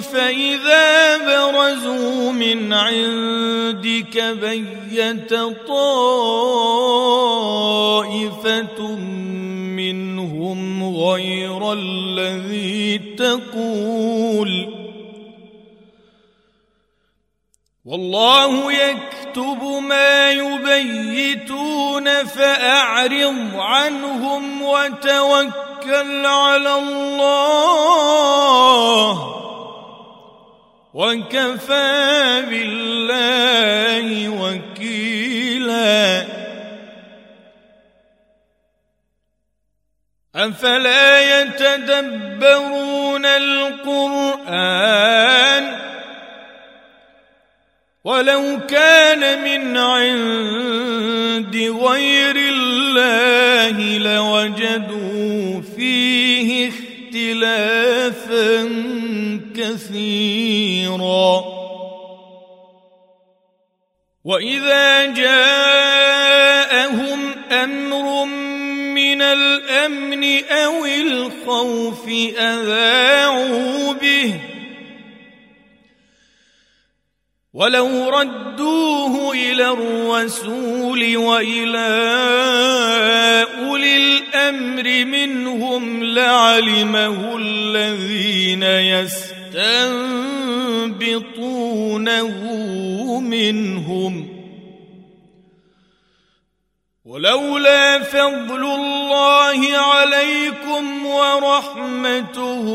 فإذا 0.00 1.16
برزوا 1.18 2.32
من 2.32 2.72
عندك 2.72 4.24
بيت 4.40 5.34
طائفة 5.68 6.80
منهم 8.80 9.33
غير 11.04 11.72
الذي 11.72 12.98
تقول 12.98 14.74
والله 17.84 18.72
يكتب 18.72 19.62
ما 19.62 20.30
يبيتون 20.30 22.24
فأعرض 22.24 23.50
عنهم 23.54 24.62
وتوكل 24.62 26.26
على 26.26 26.74
الله 26.74 28.04
وكفى 30.94 32.42
بالله 32.50 34.28
وكيلا 34.28 36.24
أفلا 40.36 41.42
يتدبرون 41.42 43.26
القرآن 43.26 44.84
ولو 48.04 48.60
كان 48.68 49.44
من 49.44 49.76
عند 49.76 51.56
غير 51.56 52.36
الله 52.36 53.98
لوجدوا 53.98 55.62
فيه 55.76 56.68
اختلافا 56.68 58.68
كثيرا. 59.56 61.44
وإذا 64.24 65.06
جاءهم 65.06 65.93
الأمن 69.34 70.44
أو 70.44 70.84
الخوف 70.84 72.08
أذاعوا 72.38 73.92
به. 73.92 74.34
ولو 77.54 78.08
ردوه 78.08 79.32
إلى 79.32 79.70
الرسول 79.70 81.16
وإلى 81.16 81.88
أولي 83.58 83.96
الأمر 83.96 85.04
منهم 85.04 86.04
لعلمه 86.04 87.36
الذين 87.36 88.62
يستنبطونه 88.62 89.20
منهم. 93.20 94.33
ولولا 97.14 98.02
فضل 98.02 98.64
الله 98.64 99.78
عليكم 99.78 101.06
ورحمته 101.06 102.66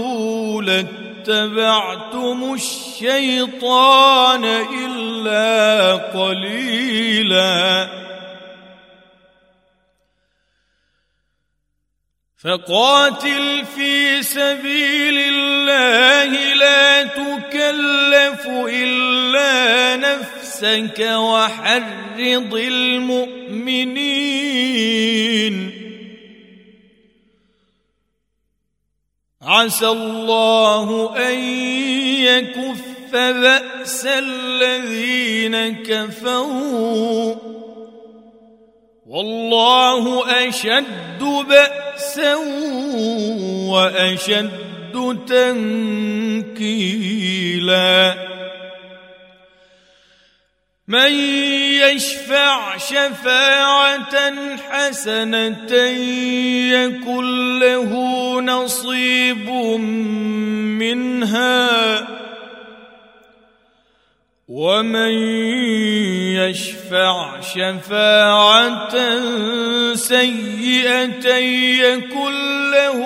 لت 0.63 1.09
اتبعتم 1.19 2.53
الشيطان 2.53 4.45
إلا 4.45 5.95
قليلا. 5.95 7.89
فقاتل 12.43 13.65
في 13.75 14.23
سبيل 14.23 15.17
الله 15.17 16.53
لا 16.53 17.03
تكلف 17.03 18.47
إلا 18.47 19.95
نفسك. 19.95 20.38
وحرض 21.01 22.53
المؤمنين. 22.53 23.89
عسى 29.41 29.87
الله 29.87 31.17
أن 31.29 31.39
يكف 32.19 32.81
بأس 33.13 34.05
الذين 34.05 35.83
كفروا. 35.83 37.35
والله 39.07 40.25
أشد 40.47 41.23
بأسا 41.23 42.35
وأشد 43.69 45.19
تنكيلا. 45.27 46.99
من 50.89 51.13
يشفع 51.85 52.77
شفاعة 52.77 54.15
حسنة 54.57 55.73
يكن 56.73 57.59
له 57.59 57.91
نصيب 58.41 59.49
منها. 60.79 62.07
ومن 64.47 65.13
يشفع 66.41 67.41
شفاعة 67.41 68.95
سيئة 69.93 71.35
يكن 71.85 72.33
له 72.71 73.01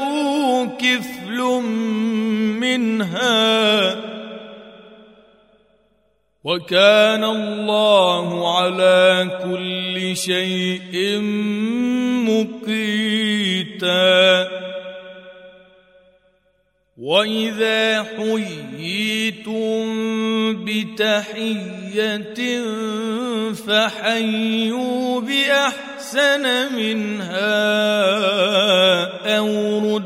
كفل 0.79 1.39
منها. 2.59 4.12
وكان 6.43 7.23
الله 7.23 8.57
على 8.57 9.29
كل 9.43 10.17
شيء 10.17 11.19
مقيتا. 12.27 14.03
وإذا 16.97 18.03
حييتم 18.03 19.83
بتحية 20.65 22.39
فحيوا 23.53 25.21
بأحسن 25.21 26.75
منها 26.75 27.53
أو 29.37 29.47
ردوها 29.79 30.02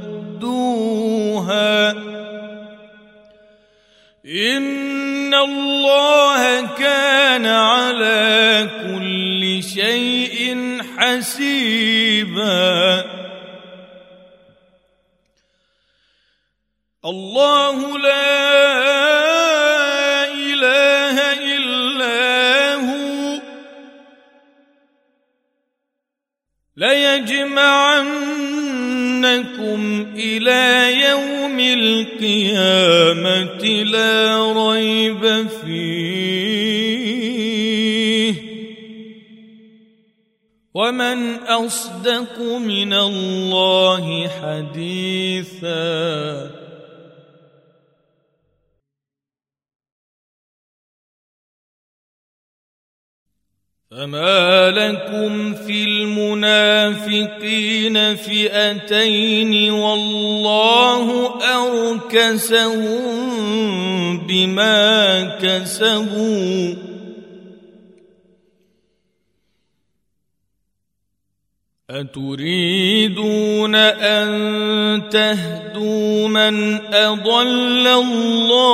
ليجمعنكم 29.38 30.08
إلى 30.16 30.94
يوم 31.10 31.60
القيامة 31.60 33.04
لا 33.84 34.54
ريب 34.72 35.48
فيه. 35.48 36.88
ومن 40.74 41.36
أصدق 41.36 42.40
من 42.42 42.94
الله 42.94 44.28
حديثا. 44.28 45.78
فما 53.98 54.72
لكم 54.72 55.54
في 55.54 55.84
المنافقين 55.84 57.36
فئتين 58.16 59.72
والله 59.72 61.34
اركسهم 61.58 62.98
بما 64.28 65.24
كسبوا 65.42 66.76
اتريدون 71.90 73.76
ان 73.76 75.10
تهدوا 75.10 76.28
من 76.28 76.76
اضل 76.94 77.88
الله 77.88 78.68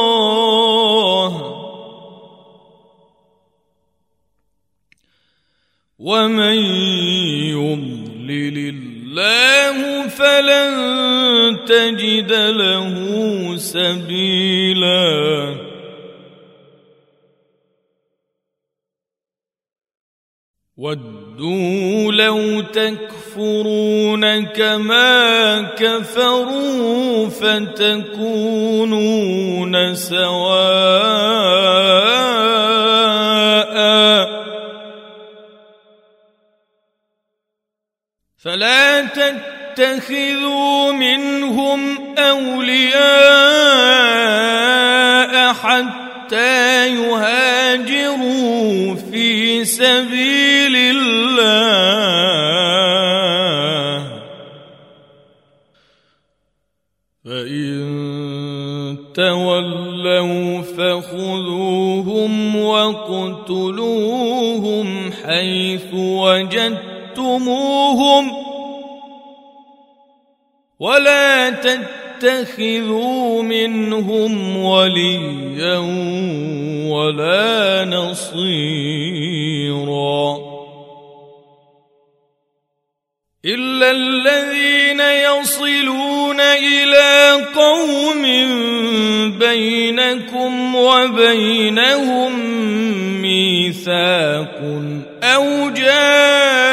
ومن 6.04 6.58
يضلل 7.56 8.58
الله 8.76 10.08
فلن 10.08 10.74
تجد 11.66 12.32
له 12.34 12.96
سبيلا 13.58 15.14
ودوا 20.78 22.12
لو 22.12 22.62
تكفرون 22.62 24.46
كما 24.46 25.62
كفروا 25.62 27.30
فتكونون 27.30 28.76
سواء 29.96 31.44
فلا 38.44 39.02
تتخذوا 39.06 40.92
منهم 40.92 41.80
أولياء 42.18 43.04
حتى 45.54 46.88
يهاجروا 46.96 48.36
في 48.96 49.66
سبيل 49.66 50.76
الله. 50.76 51.44
فإن 57.26 57.94
تولوا 59.16 60.62
فخذوهم 60.62 62.56
واقتلوهم 62.56 64.04
حيث 65.26 65.94
وجدتموهم 67.18 68.32
ولا 70.80 71.50
تتخذوا 71.50 73.42
منهم 73.42 74.58
وليا 74.58 75.78
ولا 76.90 77.86
نصيرا 77.86 78.94
إلا 83.46 83.92
الذين 83.92 85.00
يصلون 85.00 86.40
إلى 86.40 87.46
قوم 87.56 88.22
بينكم 89.40 90.76
وبينهم 90.76 92.40
ميثاق 93.22 94.60
أو 95.24 95.70
جاءوكم 95.70 96.73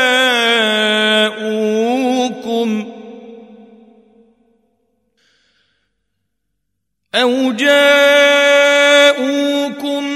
أو 7.15 7.53
جاءوكم 7.53 7.91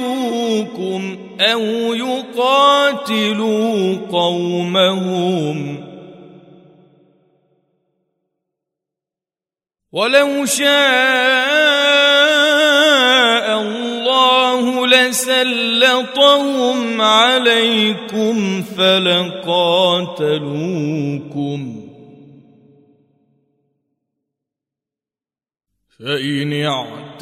أو 1.40 1.60
يقاتلوا 1.94 3.96
قومهم 4.12 5.76
ولو 9.92 10.46
شاء 10.46 11.49
الله 15.10 15.20
لسلطهم 15.40 17.00
عليكم 17.00 18.62
فلقاتلوكم. 18.62 20.00
فإن 25.98 26.64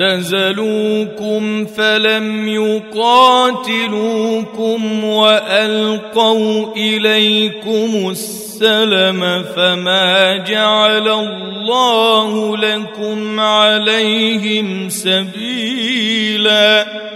اعتزلوكم 0.01 1.67
فلم 1.67 2.49
يقاتلوكم 2.49 5.05
وألقوا 5.05 6.77
إليكم 6.77 8.11
السلم 8.11 9.43
فما 9.43 10.37
جعل 10.37 11.09
الله 11.09 12.57
لكم 12.57 13.41
عليهم 13.41 14.89
سبيلاً. 14.89 17.08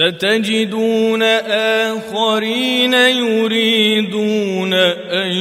ستجدون 0.00 1.22
آخرين 1.92 2.94
يريدون 2.94 4.72
أن 4.74 5.32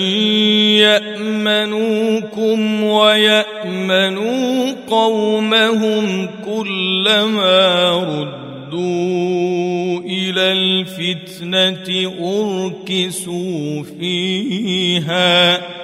يأمنوكم 0.83 2.83
ويأمنوا 2.83 4.71
قومهم 4.89 6.29
كلما 6.45 7.91
ردوا 7.91 9.99
إلى 9.99 10.51
الفتنة 10.51 12.11
أركسوا 12.21 13.83
فيها. 13.99 15.78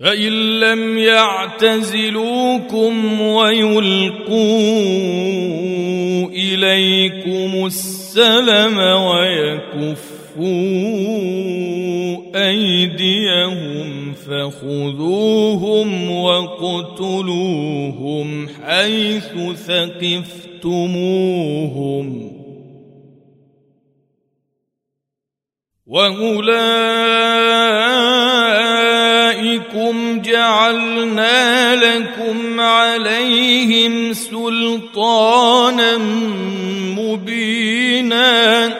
فإن 0.00 0.60
لم 0.60 0.98
يعتزلوكم 0.98 2.50
ويلقوا 3.20 4.36
إليكم 6.28 7.66
السلم 7.66 8.78
ويكفوا 8.78 10.46
أيديهم 12.48 14.12
فخذوهم 14.12 16.10
وقتلوهم 16.10 17.68
حيث 18.48 19.32
ثقفتموهم 19.66 20.66
وأولئكم 29.76 30.22
جعلنا 30.22 31.76
لكم 31.76 32.60
عليهم 32.60 34.12
سلطانا 34.12 35.98
مبينا. 36.96 38.76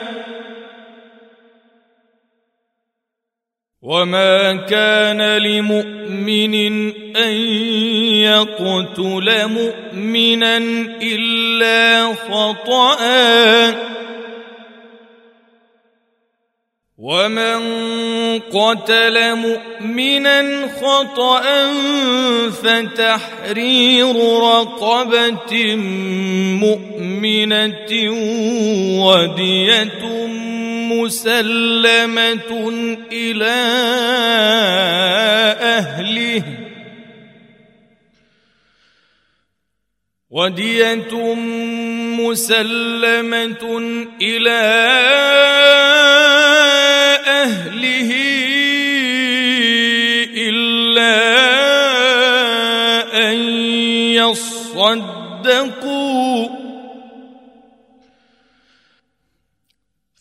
وما 3.81 4.55
كان 4.55 5.37
لمؤمن 5.37 6.55
أن 7.15 7.33
يقتل 8.25 9.47
مؤمنا 9.47 10.57
إلا 11.01 12.13
خطأ. 12.13 12.97
ومن 16.97 17.59
قتل 18.39 19.35
مؤمنا 19.35 20.67
خطا 20.81 21.41
فتحرير 22.49 24.15
رقبه 24.41 25.75
مؤمنه 26.65 27.91
وديه 29.05 30.27
مسلمه 30.89 32.51
إلى 33.11 33.57
اهله 35.61 36.43
وديه 40.29 41.33
مسلمه 42.17 43.63
إلى 44.21 44.49
أهله 44.49 45.96
يصدقوا 54.77 56.47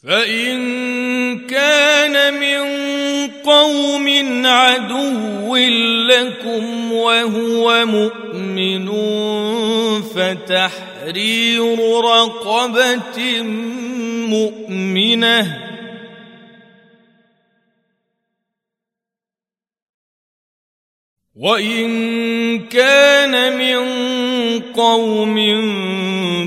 فإن 0.03 0.57
كان 1.47 2.35
من 2.35 2.67
قوم 3.45 4.09
عدو 4.47 5.57
لكم 6.11 6.93
وهو 6.93 7.87
مؤمن 7.87 8.93
فتحرير 10.03 11.79
رقبة 12.05 13.43
مؤمنة 14.29 15.67
وان 21.37 22.59
كان 22.59 23.59
من 23.59 23.81
قوم 24.61 25.35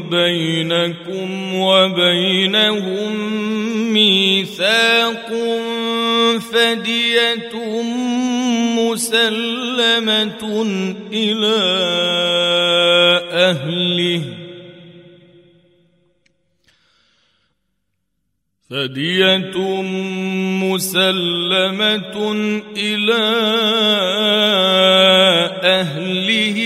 بينكم 0.10 1.56
وبينهم 1.56 3.14
ميثاق 3.94 5.30
فديه 6.52 7.54
مسلمه 8.78 10.44
إلى 11.14 11.60
اهله 13.32 14.39
فدية 18.70 19.82
مسلمة 20.64 22.32
إلى 22.78 23.26
أهله 25.64 26.58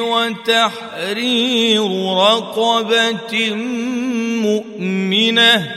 وتحرير 0.00 1.82
رقبة 2.16 3.54
مؤمنة 4.42 5.76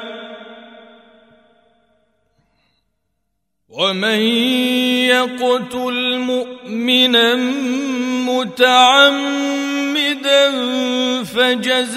ومن 3.81 4.21
يقتل 5.09 6.17
مؤمنا 6.17 7.35
متعمدا 8.29 9.71
فجزاؤه 11.23 11.95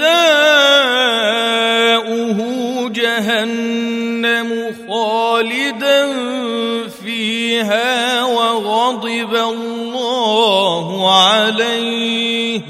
جهنم 2.89 4.75
خالدا 4.89 6.13
فيها 7.05 8.25
وغضب 8.25 9.35
الله 9.35 11.15
عليه 11.23 12.61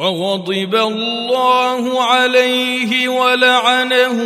وغضب 0.00 0.74
الله 0.74 2.04
عليه 2.04 3.08
ولعنه 3.08 4.18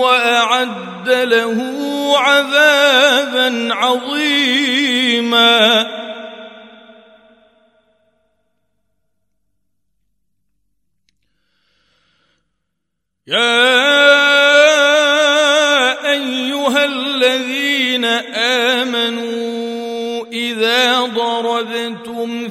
وأعد 0.00 1.08
له 1.08 1.58
عذابا 2.18 3.74
عظيما. 3.74 5.60
يا 13.26 13.90
أيها 16.10 16.84
الذين 16.84 18.04
آمنوا 18.74 20.26
إذا 20.32 21.00
ضربتم 21.00 22.48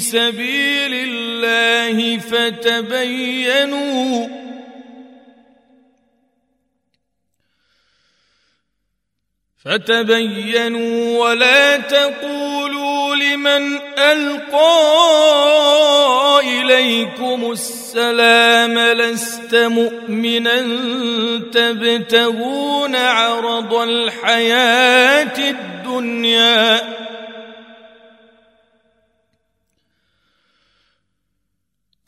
سبيل 0.00 0.51
الله 1.92 2.18
فتبينوا. 2.18 4.28
فتبينوا 9.64 11.18
ولا 11.18 11.76
تقولوا 11.76 13.14
لمن 13.14 13.78
ألقى 13.98 14.82
إليكم 16.44 17.52
السلام 17.52 18.78
لست 18.78 19.54
مؤمنا 19.54 20.60
تبتغون 21.52 22.96
عرض 22.96 23.74
الحياة 23.74 25.50
الدنيا. 25.50 26.91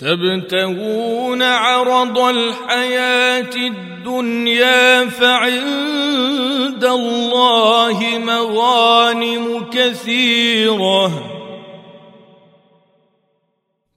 تبتغون 0.05 1.43
عرض 1.43 2.19
الحياة 2.19 3.57
الدنيا 3.57 5.09
فعند 5.09 6.85
الله 6.85 8.19
مغانم 8.19 9.71
كثيرة. 9.73 11.11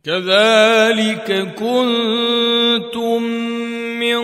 كذلك 0.05 1.55
كنتم 1.59 3.23
من 3.99 4.21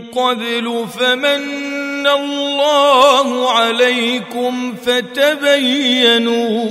قبل 0.00 0.86
فمن 1.00 2.06
الله 2.06 3.50
عليكم 3.50 4.74
فتبينوا 4.74 6.70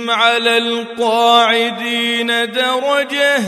على 0.09 0.57
القاعدين 0.57 2.27
درجه 2.51 3.41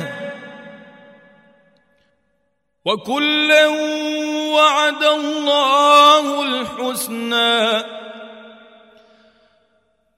وكلا 2.86 3.68
وعد 4.54 5.04
الله 5.04 6.44
الحسنى 6.44 7.97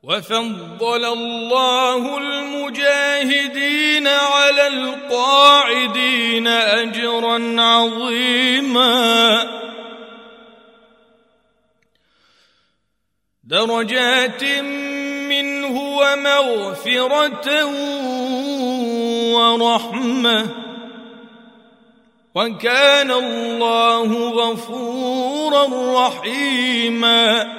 وفضل 0.04 1.06
الله 1.06 2.18
المجاهدين 2.18 4.08
على 4.08 4.68
القاعدين 4.68 6.48
أجرا 6.48 7.62
عظيما. 7.62 9.44
درجات 13.44 14.44
منه 15.30 15.80
ومغفرة 15.98 17.66
ورحمة. 19.36 20.48
وكان 22.36 23.12
الله 23.12 24.30
غفورا 24.30 25.68
رحيما. 26.08 27.59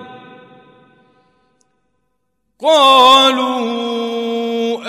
قالوا 2.61 3.71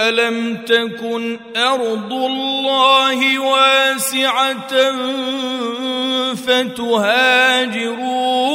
ألم 0.09 0.57
تكن 0.57 1.39
أرض 1.57 2.12
الله 2.12 3.39
واسعة 3.39 4.93
فتهاجروا 6.35 7.53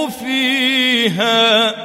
فيها؟ 0.10 1.76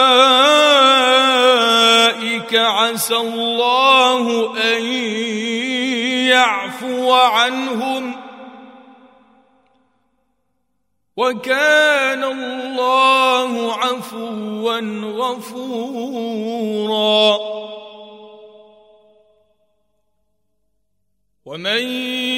عسى 2.91 3.17
الله 3.17 4.57
أن 4.77 4.83
يعفو 6.27 7.13
عنهم. 7.13 8.15
وكان 11.17 12.23
الله 12.23 13.73
عفوا 13.73 14.79
غفورا. 15.11 16.31
ومن 21.45 21.83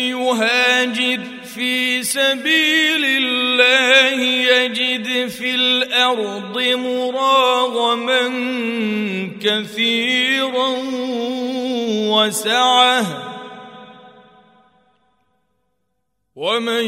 يهاجر 0.09 1.32
في 1.55 2.03
سبيل 2.03 3.05
الله 3.05 4.21
يجد 4.21 5.27
في 5.27 5.55
الأرض 5.55 6.61
مراغما 6.61 8.21
كثيرا 9.41 10.69
وسعة. 12.09 13.33
ومن 16.35 16.85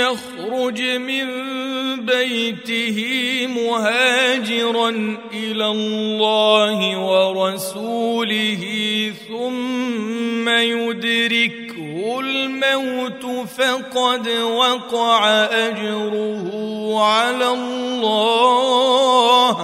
يخرج 0.00 0.80
من 0.82 1.26
بيته 2.06 2.98
مهاجرا 3.46 4.88
إلى 5.32 5.66
الله 5.66 6.98
ورسوله 6.98 8.62
ثم 9.28 10.48
يدركه 10.48 11.69
الموت 12.64 13.48
فقد 13.48 14.28
وقع 14.28 15.28
أجره 15.44 17.00
على 17.02 17.48
الله. 17.48 19.56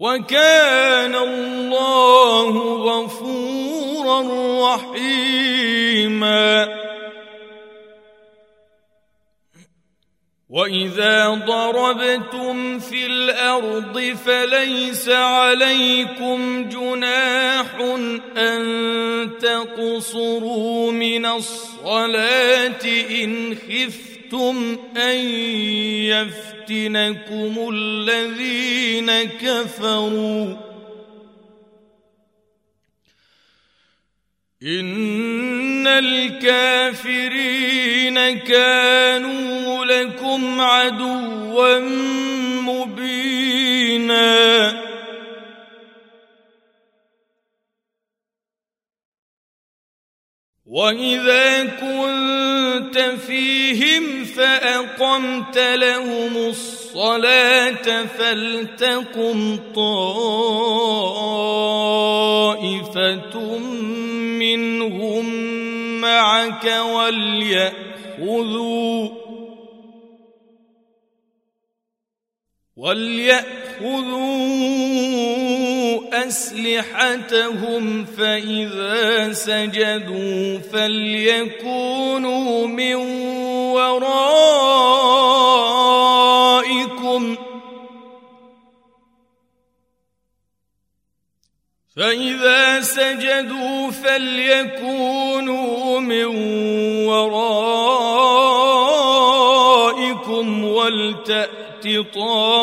وكان 0.00 1.14
الله 1.14 2.76
غفورا 2.76 4.20
رحيما. 4.74 6.75
واذا 10.50 11.28
ضربتم 11.28 12.78
في 12.78 13.06
الأرض 13.06 14.00
فليس 14.00 15.08
عليكم 15.08 16.68
جناح 16.68 17.66
ان 18.36 19.30
تقصروا 19.40 20.92
من 20.92 21.26
الصلاه 21.26 22.84
ان 23.10 23.56
خفتم 23.56 24.78
ان 24.96 25.18
يفتنكم 26.06 27.68
الذين 27.72 29.22
كفروا 29.22 30.75
إن 34.66 35.86
الكافرين 35.86 37.58
كانوا 38.38 39.84
لكم 39.84 40.60
عدوا 40.60 41.78
مبينا. 42.60 43.66
وإذا 50.66 51.64
كنت 51.64 52.98
فيهم 52.98 54.24
فأقمت 54.24 55.58
لهم 55.58 56.36
الصلاه 56.36 56.85
فلتقم 58.18 59.58
طائفة 59.74 59.98
منهم 64.38 65.24
معك 66.00 66.64
وليأخذوا 66.94 69.08
وليأخذوا 72.76 74.36
أسلحتهم 76.26 78.04
فإذا 78.04 79.32
سجدوا 79.32 80.58
فليكونوا 80.58 82.66
من 82.66 82.94
ورائكم 83.74 85.75
فإذا 91.96 92.80
سجدوا 92.80 93.90
فليكونوا 93.90 95.60
من 96.00 96.24
ورائكم 97.06 97.84
ولتأت 100.64 101.56
طائفة 102.14 102.60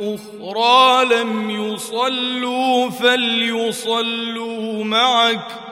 أخرى 0.00 1.04
لم 1.04 1.50
يصلوا 1.50 2.90
فليصلوا 2.90 4.84
معك 4.84 5.69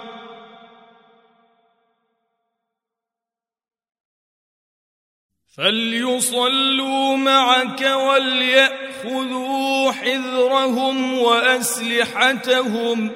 فليصلوا 5.58 7.16
معك 7.16 7.80
وليأخذوا 7.80 9.92
حذرهم 9.92 11.18
وأسلحتهم 11.18 13.08
ۖ. 13.08 13.12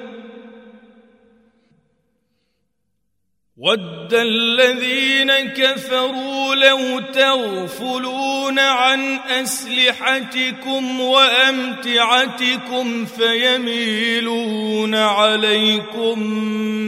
ود 3.57 4.13
الذين 4.13 5.31
كفروا 5.31 6.55
لو 6.55 6.99
تغفلون 6.99 8.59
عن 8.59 9.19
أسلحتكم 9.29 10.99
وأمتعتكم 10.99 13.05
فيميلون 13.05 14.95
عليكم 14.95 16.19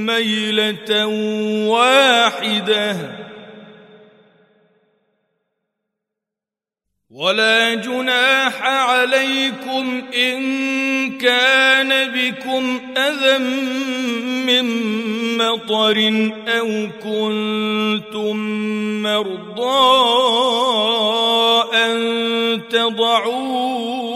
ميلة 0.05 1.05
واحدة. 1.67 3.24
ولا 7.15 7.73
جناح 7.73 8.61
عليكم 8.61 10.03
إن 10.15 11.17
كان 11.17 12.11
بكم 12.11 12.79
أذى 12.97 13.37
من 14.45 14.65
مطر 15.37 15.97
أو 16.47 16.87
كنتم 17.03 18.37
مرضى 19.03 19.95
أن 21.73 22.61
تضعوا 22.69 24.13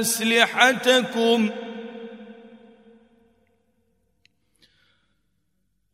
أسلحتكم 0.00 1.50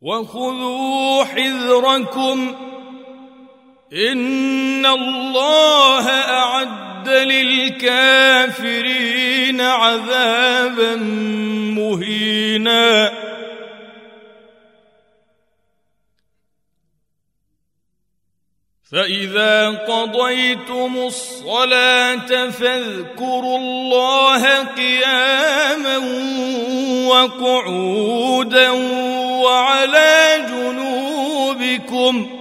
وخذوا 0.01 1.23
حذركم 1.23 2.68
ان 3.93 4.85
الله 4.85 6.09
اعد 6.09 7.09
للكافرين 7.09 8.81
عذابا 9.61 10.95
مهينا. 11.75 13.11
فاذا 18.91 19.69
قضيتم 19.69 20.97
الصلاه 20.97 22.49
فاذكروا 22.49 23.57
الله 23.57 24.63
قياما 24.63 25.97
وقعودا 27.07 28.69
وعلى 29.41 30.45
جنوبكم 30.49 32.38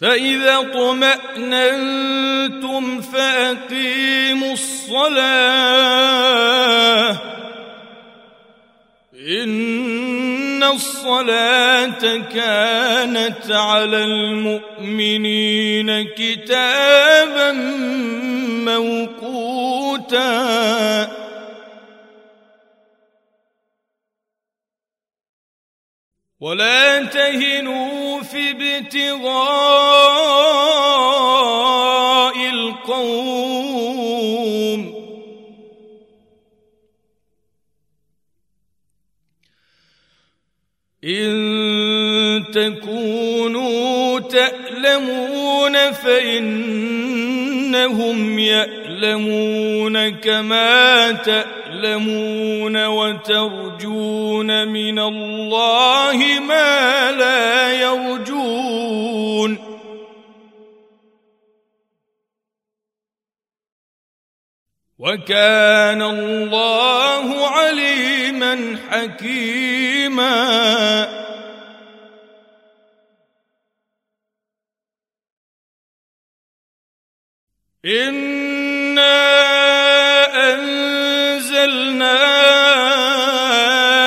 فإذا 0.00 0.58
اطمأننتم 0.58 1.80
فأقيموا 3.00 4.52
الصلاة. 4.52 6.18
إن 9.28 10.62
الصلاة 10.62 12.16
كانت 12.34 13.50
على 13.50 14.04
المؤمنين 14.04 15.88
كتابا 16.16 17.52
موقوتا. 18.64 20.28
ولا 26.40 27.04
تهنوا 27.04 28.22
في 28.22 28.50
ابتغاء 28.50 29.58
القوم. 32.50 33.98
إن 41.04 42.44
تكونوا 42.52 44.20
تألمون 44.20 45.92
فإنهم 45.92 46.98
يألمون 48.38 50.08
كما 50.08 51.12
تألمون 51.12 51.57
تعلمون 51.78 52.86
وترجون 52.86 54.68
من 54.68 54.98
الله 54.98 56.40
ما 56.40 57.12
لا 57.12 57.72
يرجون. 57.72 59.58
وكان 64.98 66.02
الله 66.02 67.46
عليما 67.46 68.78
حكيما. 68.90 70.38
إِنَّا 77.84 79.77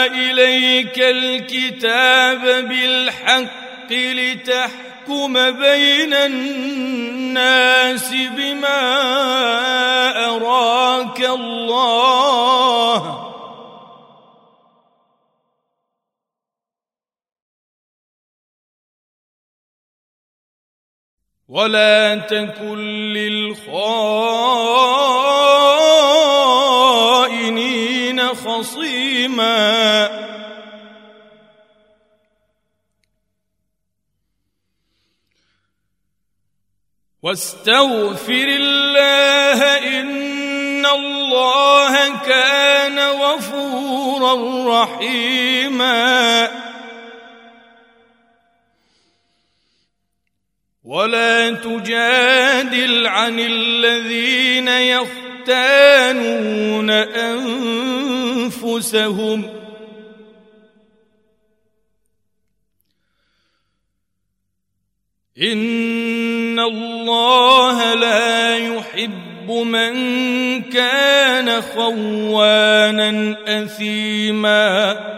إليك 0.06 1.00
الكتاب 1.00 2.42
بالحق 2.68 3.92
لتحكم 3.92 5.34
بين 5.52 6.14
الناس 6.14 8.10
بما 8.14 8.82
أراك 10.28 11.20
الله. 11.22 12.52
ولا 21.52 22.16
تكن 22.16 22.78
للخائنين 23.14 24.42
خصيما 28.62 30.10
واستغفر 37.24 38.48
الله 38.48 39.60
إن 40.00 40.86
الله 40.86 42.18
كان 42.26 43.00
غفورا 43.00 44.34
رحيما. 44.84 46.52
ولا 50.84 51.50
تجادل 51.52 53.08
عن 53.08 53.40
الذين 53.40 54.68
يختانون 54.68 55.30
أنفسهم 56.90 58.51
إن 65.42 66.60
الله 66.60 67.94
لا 67.94 68.58
يحب 68.58 69.52
من 69.52 69.94
كان 70.62 71.62
خوانا 71.62 73.38
أثيما. 73.64 75.12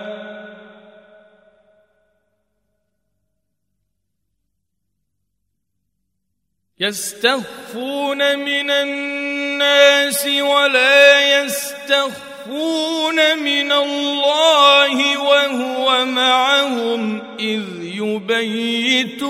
يستخفون 6.79 8.39
من 8.39 8.71
الناس 8.71 10.25
ولا 10.25 11.43
يستخفون 11.43 12.32
من 13.43 13.71
الله 13.71 15.17
وهو 15.17 16.05
معهم 16.05 17.21
إذ 17.39 17.63
يبيتون 17.81 19.27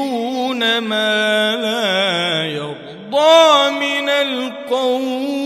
ما 0.78 1.56
لا 1.56 2.46
يرضى 2.46 3.72
من 3.72 4.10
القول 4.10 5.44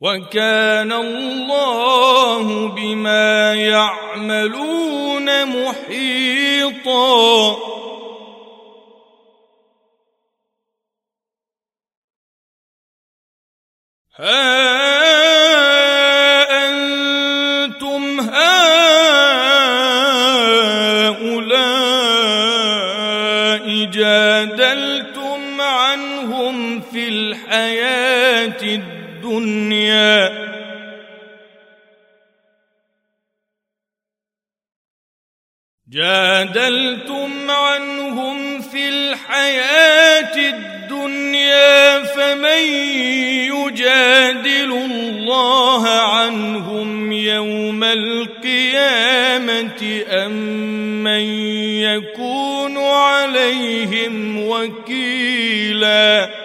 وكان 0.00 0.92
الله 0.92 2.68
بما 2.68 3.54
يعملون 3.54 5.44
محيطا 5.46 7.56
ها 14.16 14.52
أنتم 16.68 18.20
هؤلاء 18.20 18.44
جادلتم 23.84 25.60
عنهم 25.60 26.80
في 26.80 27.08
الدنيا 27.08 28.62
الدنيا. 28.62 30.42
جادلتم 35.88 37.50
عنهم 37.50 38.60
في 38.60 38.88
الحياة 38.88 40.36
الدنيا. 40.36 40.71
فمن 42.16 42.62
يجادل 43.52 44.72
الله 44.72 45.88
عنهم 45.88 47.12
يوم 47.12 47.84
القيامة 47.84 49.42
أم 50.08 50.32
من 51.04 51.20
يكون 51.80 52.78
عليهم 52.78 54.48
وكيلاً. 54.48 56.42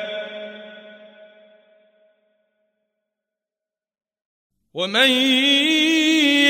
ومن 4.77 5.11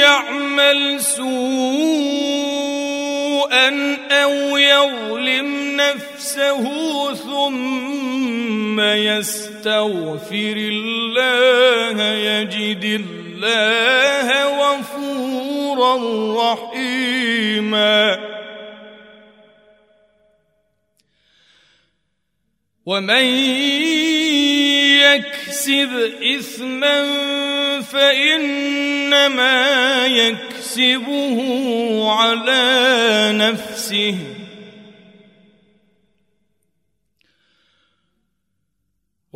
يعمل 0.04 1.02
سوءا 1.02 1.28
أو 4.12 4.58
يظلم 4.58 5.66
نفسه 5.78 6.64
ثم 7.14 8.80
يستغفر 8.80 10.56
الله 10.58 12.04
يجد 12.04 12.84
الله 12.84 14.28
غفورا 14.62 15.95
رحيما. 16.54 18.18
ومن 22.86 23.26
يكسب 25.04 25.91
إثما 26.40 26.98
فإنما 27.82 29.56
يكسبه 30.08 31.38
على 32.12 32.64
نفسه. 33.34 34.37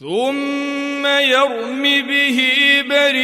ثم 0.00 1.06
يرم 1.06 1.82
به 1.82 2.38
بريئا 2.88 3.20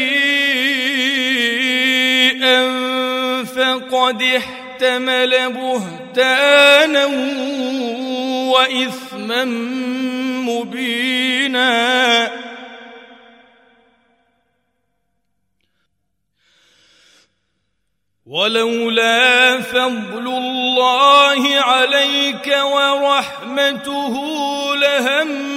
فقد 3.45 4.23
احتمل 4.23 5.53
بهتانا 5.53 7.07
وإثما 8.53 9.45
مبينا. 10.45 12.31
ولولا 18.27 19.61
فضل 19.61 20.27
الله 20.29 21.57
عليك 21.57 22.57
ورحمته 22.65 24.15
لهم 24.77 25.57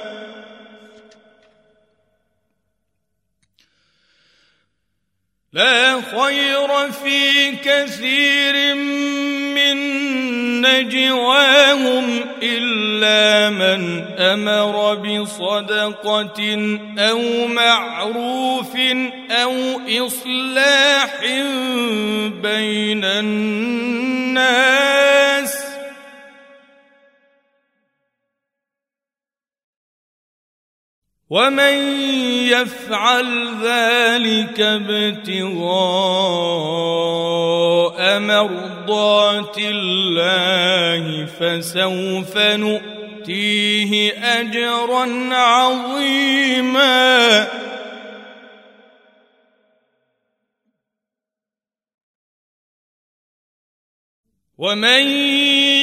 لا 5.53 6.01
خير 6.01 6.91
في 6.91 7.51
كثير 7.51 8.75
من 9.55 9.77
نجواهم 10.61 12.21
إلا 12.43 13.49
من 13.49 14.01
أمر 14.19 14.95
بصدقة 14.95 16.39
أو 16.99 17.47
معروف 17.47 18.75
أو 19.31 19.81
إصلاح 20.07 21.19
بين 22.41 23.03
الناس. 23.03 24.51
ومن 31.31 31.75
يفعل 32.51 33.47
ذلك 33.63 34.59
ابتغاء 34.59 35.29
مرضات 38.19 39.57
الله 39.57 41.25
فسوف 41.25 42.37
نؤتيه 42.37 44.13
اجرا 44.39 45.35
عظيما 45.35 46.91
ومن 54.61 55.03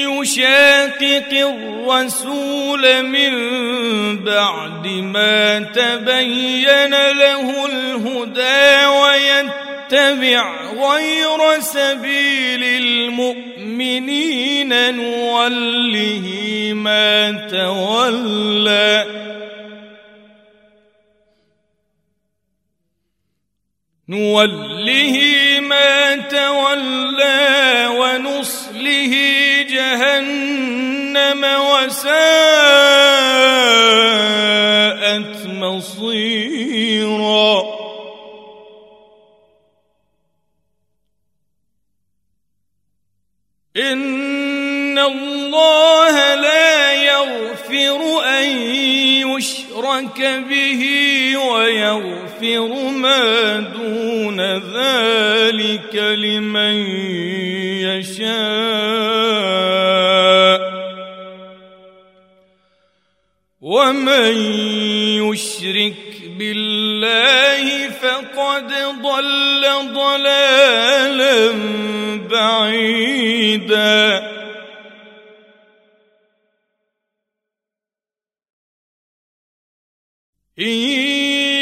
يشاقق 0.07 1.33
الرسول 1.33 3.03
من 3.03 3.35
بعد 4.25 4.87
ما 4.87 5.59
تبين 5.59 6.91
له 7.11 7.67
الهدى 7.67 8.87
ويتبع 8.87 10.43
غير 10.73 11.61
سبيل 11.61 12.65
المؤمنين 12.83 14.15
نوله 14.95 16.27
ما 16.75 17.31
تولى. 17.51 19.07
نوله 24.09 25.21
ما 25.61 26.17
تولى 26.17 27.49
ونصله 28.89 29.15
جهنم 29.69 31.43
وساءت 31.45 32.09
مصيرا. 35.47 36.49
إن 43.77 44.99
الله 44.99 46.35
لا 46.35 46.58
يشرك 49.89 50.45
به 50.49 50.83
ويغفر 51.51 52.91
ما 52.91 53.61
دون 53.61 54.41
ذلك 54.77 55.95
لمن 55.95 56.75
يشاء 57.89 58.39
ومن 63.61 64.35
يشرك 65.29 65.97
بالله 66.39 67.89
فقد 67.89 68.73
ضل 69.03 69.65
ضلالا 69.95 71.53
بعيدا 72.31 74.38
إن 80.61 80.67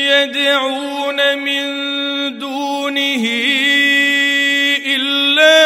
يدعون 0.09 1.39
من 1.39 1.65
دونه 2.39 3.25
إلا 4.87 5.59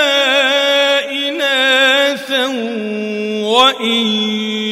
إناثا 1.11 2.47
وإن 3.47 4.07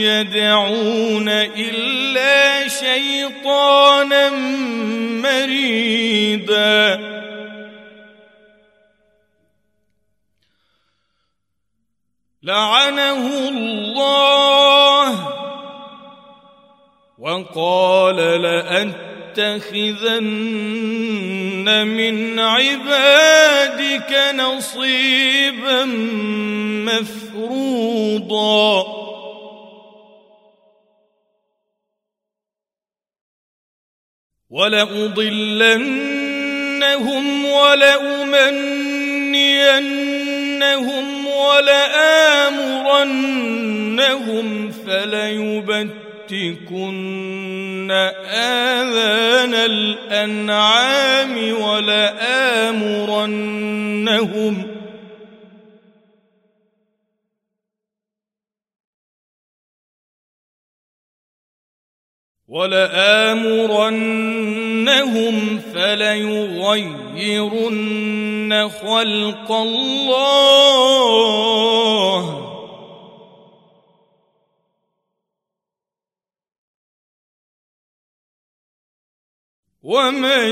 يدعون 0.02 1.28
إلا 1.28 2.68
شيطانا 2.68 4.30
مريدا 5.22 6.98
لعنه 12.42 13.48
الله 13.48 14.47
وقال 17.38 18.16
لأتخذن 18.42 19.06
من 21.86 22.38
عبادك 22.38 24.34
نصيبا 24.34 25.84
مفروضا. 26.84 28.28
ولأضلنهم 34.50 35.84
ولأمنينهم 37.44 38.66
ولآمرنهم 41.26 42.78
فليبتكن 46.28 47.90
آذان 48.30 49.54
الأنعام 49.54 51.34
ولآمرنهم 51.62 52.98
ولآمرنهم 62.48 63.78
فليغيرن 65.74 67.08
خلق 68.68 69.52
الله 69.52 70.88
ومن 79.88 80.48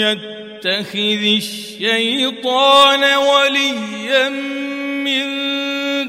يتخذ 0.00 1.22
الشيطان 1.36 3.04
وليا 3.04 4.28
من 5.04 5.26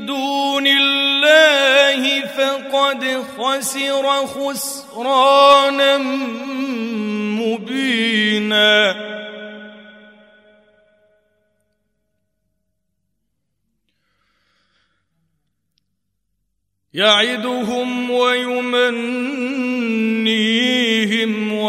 دون 0.06 0.68
الله 0.68 2.22
فقد 2.22 3.24
خسر 3.38 4.28
خسرانا 4.28 5.98
مبينا. 7.44 9.08
يعدهم 16.94 18.12
ويمنيهم 18.12 19.57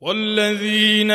والذين 0.00 1.10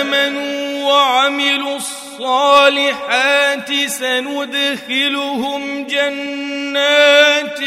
آمنوا 0.00 0.84
وعملوا 0.84 1.76
الصالحات 1.76 3.72
سندخلهم 3.86 5.86
جنات 5.86 7.58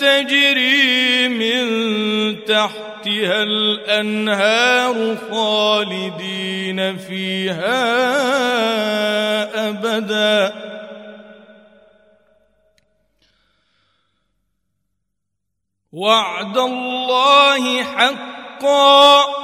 تجري 0.00 1.28
من 1.28 1.64
تحتها 2.44 3.42
الأنهار 3.42 5.16
خالدين 5.30 6.98
فيها 6.98 7.78
أبدا. 9.68 10.52
وعد 15.92 16.58
الله 16.58 17.82
حقا. 17.82 19.37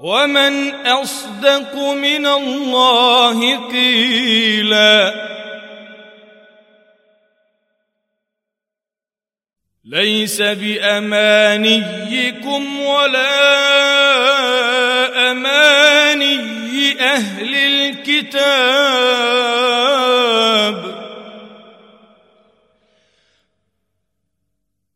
ومن 0.00 0.86
اصدق 0.86 1.74
من 1.76 2.26
الله 2.26 3.68
قيلا 3.68 5.30
ليس 9.84 10.42
بامانيكم 10.42 11.80
ولا 12.80 13.60
اماني 15.30 17.00
أهل 17.00 17.54
الكتاب 17.54 18.60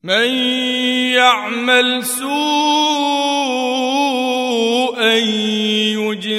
من 0.02 0.28
يعمل 1.12 2.04
سوء 2.04 3.33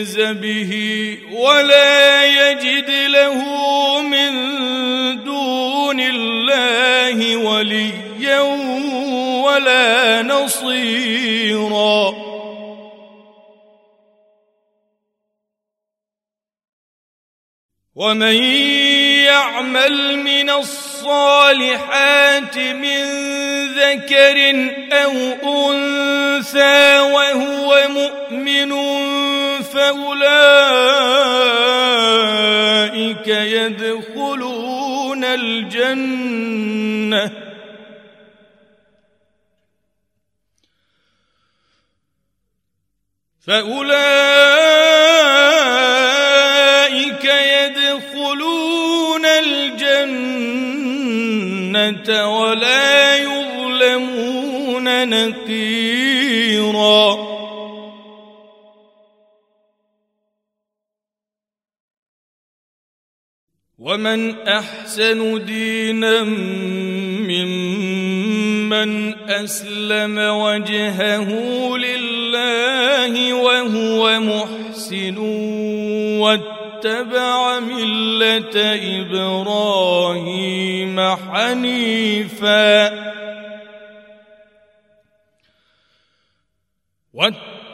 يجز 0.06 0.22
به 0.22 0.74
ولا 1.32 2.26
يجد 2.26 2.90
له 2.90 3.42
من 4.02 4.34
دون 5.24 6.00
الله 6.00 7.38
وليا 7.38 8.42
ولا 9.46 10.22
نصيرا. 10.22 12.14
ومن 17.96 18.44
يعمل 19.24 20.18
من 20.18 20.50
الصالحات 20.50 22.58
من 22.58 23.04
ذكر 23.74 24.70
أو 24.92 25.12
أنثى 25.72 27.00
وهو 27.00 27.88
مؤمن 27.90 28.72
فأولئك 29.76 30.16
يدخلون 33.28 35.24
الجنة. 35.24 37.32
فأولئك 43.48 43.96
يدخلون 47.26 49.26
الجنة 49.26 50.46
ولا 52.40 53.18
يظلمون 53.18 55.10
نقيرا. 55.10 57.15
ومن 63.86 64.48
أحسن 64.48 65.46
دينا 65.46 66.24
ممن 67.30 68.90
أسلم 69.30 70.18
وجهه 70.18 71.30
لله 71.78 73.34
وهو 73.34 74.20
محسن 74.20 75.18
واتبع 76.18 77.60
ملة 77.60 78.58
إبراهيم 79.00 81.00
حنيفا. 81.16 82.90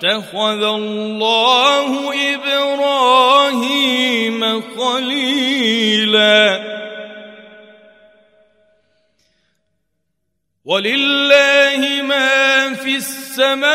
اتخذ 0.01 0.63
الله 0.63 1.89
إبراهيم 2.33 4.41
خليلا. 4.61 6.61
ولله 10.65 12.01
ما 12.01 12.73
في 12.73 12.95
السماوات 12.95 13.71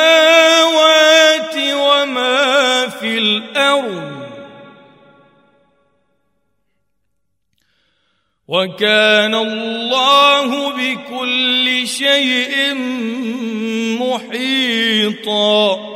وما 1.57 2.89
في 2.89 3.19
الأرض. 3.19 4.27
وكان 8.49 9.35
الله 9.35 10.73
بكل 10.73 11.89
شيء 11.89 12.75
محيطا. 14.01 15.96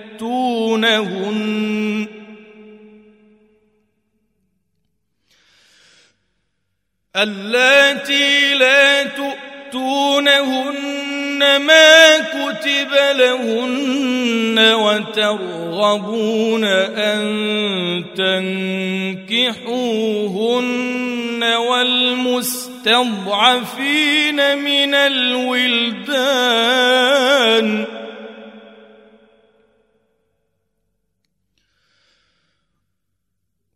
تؤتونهن 0.21 2.07
اللاتي 7.15 8.53
لا 8.53 9.03
تؤتونهن 9.03 10.21
ما 11.57 12.17
كتب 12.17 12.91
لهن 13.15 14.73
وترغبون 14.73 16.63
أن 16.63 17.21
تنكحوهن 19.27 19.51
والمستضعفين 21.43 22.77
من 24.57 24.93
الولدان. 24.93 26.31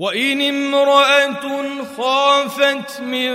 وإن 0.00 0.40
امرأة 0.40 1.44
خافت 1.96 3.00
من 3.00 3.32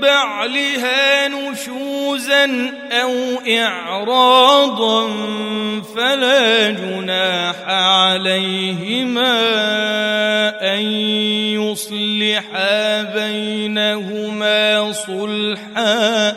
بعلها 0.00 1.28
نشوزا 1.28 2.72
أو 2.92 3.14
إعراضا 3.48 5.08
فلا 5.96 6.70
جناح 6.70 7.56
عليهما 7.68 9.32
أن 10.74 10.82
يصلحا 11.56 13.02
بينهما 13.02 14.92
صلحا. 14.92 16.36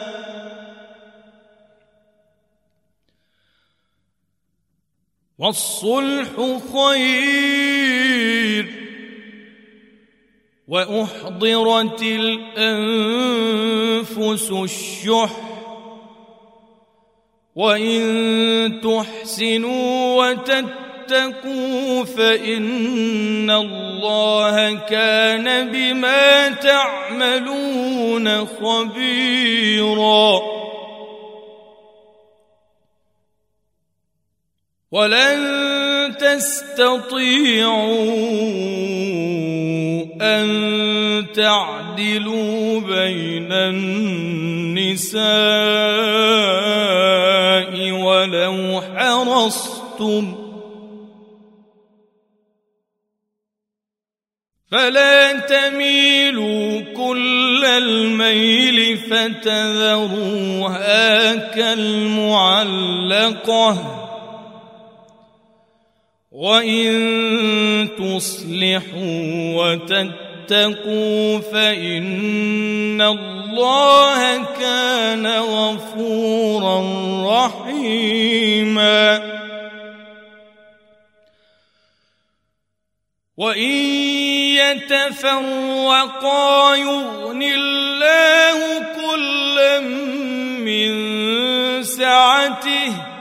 والصلح 5.39 6.29
خير 6.73 7.80
وأحضرت 10.71 12.01
الأنفس 12.01 12.91
الشح. 14.51 15.35
وإن 17.55 18.81
تحسنوا 18.83 20.25
وتتقوا 20.25 22.03
فإن 22.03 23.51
الله 23.51 24.73
كان 24.75 25.71
بما 25.71 26.49
تعملون 26.49 28.45
خبيرا. 28.45 30.41
ولن 34.91 36.15
تستطيعوا 36.19 37.91
أن 40.21 41.25
تعدلوا 41.33 42.79
بين 42.79 43.51
النساء 43.51 45.21
ولو 47.91 48.81
حرصتم 48.81 50.35
فلا 54.71 55.33
تميلوا 55.39 56.81
كل 56.81 57.65
الميل 57.65 58.97
فتذروها 58.97 60.55
كالمعلقة 61.35 62.71
وان 66.41 67.89
تصلحوا 67.97 69.21
وتتقوا 69.61 71.39
فان 71.39 73.01
الله 73.01 74.43
كان 74.59 75.27
غفورا 75.27 76.81
رحيما 77.45 79.21
وان 83.37 83.71
يتفرقا 84.81 85.95
يغن 86.75 87.43
الله 87.43 88.79
كلا 88.95 89.79
من 90.59 90.91
سعته 91.83 93.20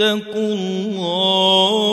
الله. 0.00 1.84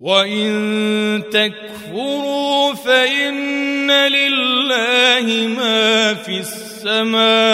وان 0.00 1.22
تكفروا 1.30 2.74
فان 2.74 3.90
لله 3.90 5.48
ما 5.56 6.14
في 6.14 6.38
السماوات 6.80 7.50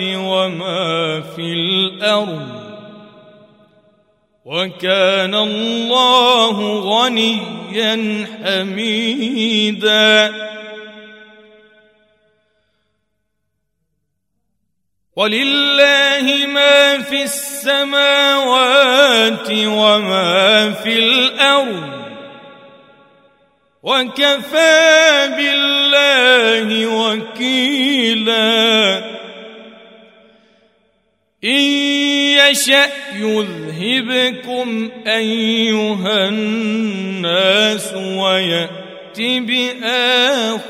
وما 0.00 1.20
في 1.36 1.52
الأرض 1.52 2.58
وكان 4.44 5.34
الله 5.34 6.80
غنيا 6.80 8.26
حميدا 8.44 10.34
ولله 15.18 16.46
ما 16.46 17.02
في 17.02 17.22
السماوات 17.22 17.98
وما 19.50 20.70
في 20.72 20.98
الأرض 20.98 21.90
وكفى 23.82 25.30
بالله 25.36 26.86
وكيلا 26.86 28.38
إن 31.44 31.62
يشأ 32.38 32.90
يذهبكم 33.16 34.90
أيها 35.06 36.28
الناس 36.28 37.94
ويات 37.94 39.18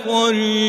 بآخرين 0.09 0.69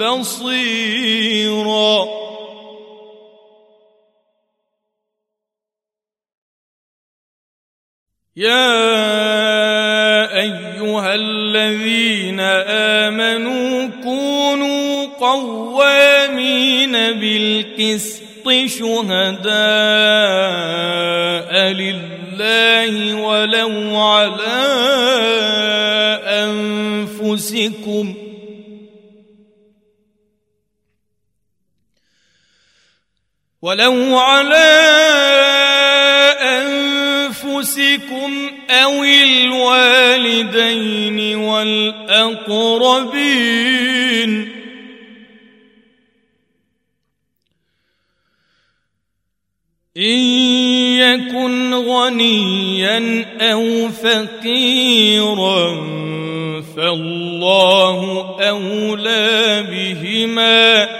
بصيرا. 0.00 1.94
يا 8.36 8.80
أيها 10.40 11.14
الذين 11.14 12.40
آمنوا 13.00 13.86
كونوا 14.02 15.06
قوامين 15.20 16.92
بالقسط 16.92 18.48
شهداء 18.66 19.50
لله 21.72 23.14
ولو 23.14 23.96
على 23.96 24.60
أنفسكم 26.24 28.14
ولو 33.62 34.18
على 34.18 34.70
أنفسكم 37.30 38.50
أو 38.70 39.04
الوالدين 39.04 40.56
والأقربين. 41.36 42.60
إن 49.96 50.18
يكن 50.98 51.74
غنيا 51.74 53.24
أو 53.52 53.88
فقيرا 53.88 55.74
فالله 56.76 58.00
أولى 58.40 59.62
بهما. 59.70 60.99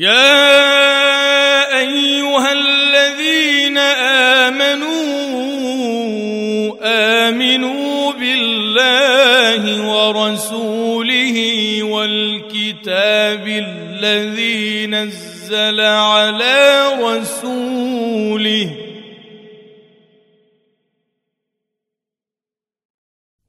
يا 0.00 1.78
أيها 1.78 2.52
الذين 2.52 3.78
آمنوا 4.48 4.96
آمنوا 7.28 8.12
بالله 8.12 9.62
ورسوله 9.92 11.36
والكتاب 11.82 13.46
الذي 13.46 14.86
نزل 14.86 15.80
على 15.80 16.88
رسوله 17.02 18.70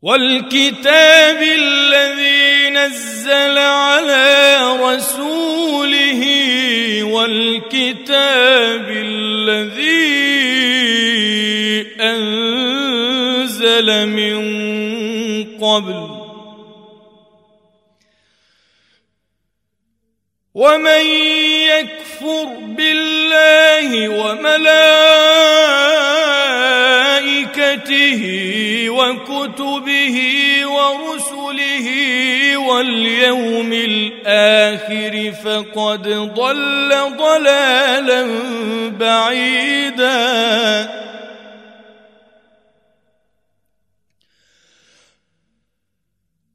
والكتاب 0.02 1.42
الذي 1.42 2.70
نزل 2.70 3.58
على 3.58 4.60
رسوله 4.82 5.41
والكتاب 7.12 8.86
الذي 8.90 10.32
أنزل 12.02 13.88
من 14.08 14.42
قبل. 15.62 16.22
ومن 20.54 21.06
يكفر 21.72 22.46
بالله 22.78 24.10
وملائكته 24.10 25.02
وكتبه 29.02 30.18
ورسله 30.66 31.88
واليوم 32.58 33.74
الآخر 33.74 35.34
فقد 35.44 36.08
ضل 36.36 36.90
ضلالا 37.18 38.22
بعيدا. 39.00 40.22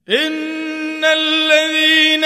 ان 0.08 1.04
الذين 1.04 2.24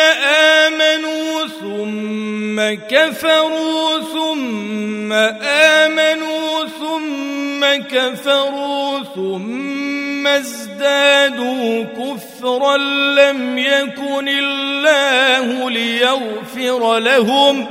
امنوا 0.68 1.46
ثم 1.46 2.56
كفروا 2.88 4.00
ثم 4.00 5.12
امنوا 5.12 6.66
ثم 6.66 7.39
كفروا 7.64 9.02
ثم 9.14 10.26
ازدادوا 10.26 11.84
كفرا 11.84 12.76
لم 13.16 13.58
يكن 13.58 14.28
الله 14.28 15.70
ليغفر 15.70 16.98
لهم. 16.98 17.66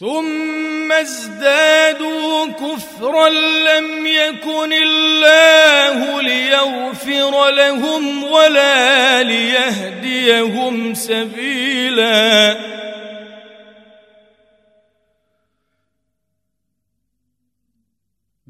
ثم 0.00 0.92
ازدادوا 0.92 2.46
كفرا 2.46 3.28
لم 3.28 4.06
يكن 4.06 4.72
الله 4.72 6.22
ليغفر 6.22 7.50
لهم 7.50 8.24
ولا 8.24 9.22
ليهديهم 9.22 10.94
سبيلا. 10.94 12.56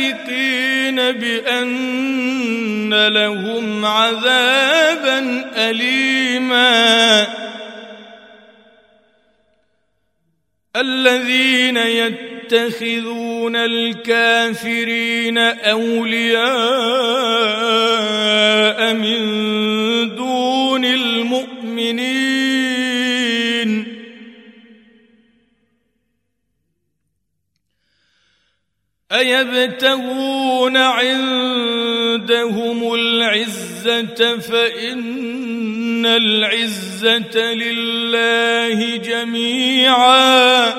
بأن 1.12 3.06
لهم 3.08 3.84
عذابا 3.84 5.18
اليما. 5.56 7.26
الذين 10.76 11.76
يتخذون 11.76 13.56
الكافرين 13.56 15.38
أولياء 15.38 16.40
من 18.94 19.20
أيبتغون 29.12 30.76
عندهم 30.76 32.24
العزة 32.94 34.38
فإن 34.38 36.06
العزة 36.06 37.54
لله 37.54 38.96
جميعا 38.96 40.74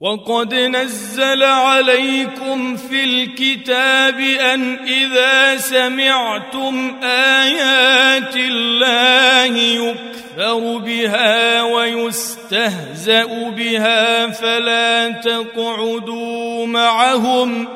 وقد 0.00 0.54
نزل 0.54 1.42
عليكم 1.42 2.76
في 2.76 3.04
الكتاب 3.04 4.20
أن 4.20 4.78
إذا 4.88 5.56
سمعتم 5.56 6.96
آيات 7.02 8.36
الله 8.36 9.56
يكفر 9.56 10.78
بها 10.78 11.62
ويستهزأ 11.62 13.50
بها 13.50 14.30
فلا 14.30 15.08
تقعدوا 15.10 16.66
معهم 16.66 17.68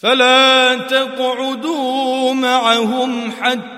فلا 0.00 0.74
تقعدوا 0.74 2.34
معهم 2.34 3.32
حتى 3.32 3.77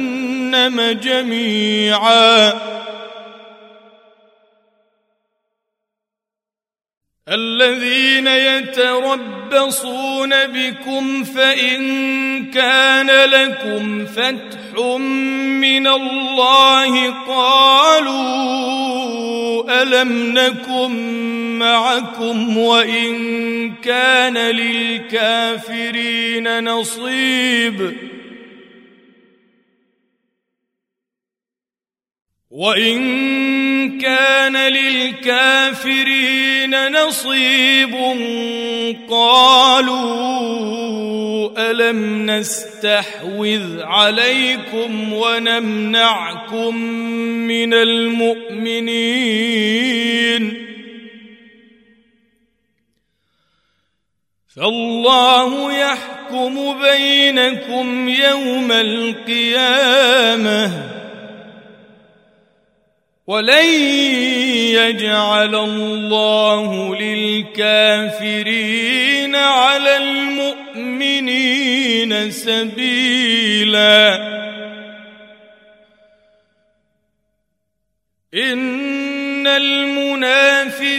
جميعا. 0.99 2.53
الذين 7.29 8.27
يتربصون 8.27 10.29
بكم 10.47 11.23
فإن 11.23 11.81
كان 12.51 13.29
لكم 13.29 14.05
فتح 14.05 14.59
من 15.61 15.87
الله 15.87 17.09
قالوا 17.27 18.61
ألم 19.81 20.37
نكن 20.37 20.91
معكم 21.59 22.57
وإن 22.57 23.75
كان 23.75 24.37
للكافرين 24.37 25.83
نصيب. 26.63 28.10
وان 32.51 33.97
كان 33.99 34.57
للكافرين 34.57 36.11
نصيب 36.91 37.95
قالوا 39.09 40.51
الم 41.71 42.31
نستحوذ 42.31 43.81
عليكم 43.81 45.13
ونمنعكم 45.13 46.75
من 47.47 47.73
المؤمنين 47.73 48.91
فالله 54.55 55.73
يحكم 55.73 56.79
بينكم 56.81 58.09
يوم 58.09 58.71
القيامه 58.71 60.21
ولن 63.31 63.69
يجعل 64.75 65.55
الله 65.55 66.95
للكافرين 66.95 68.55
على 69.35 69.97
المؤمنين 69.97 71.51
سبيلا. 72.31 74.15
إن 78.33 79.47
المنافقين 79.47 80.91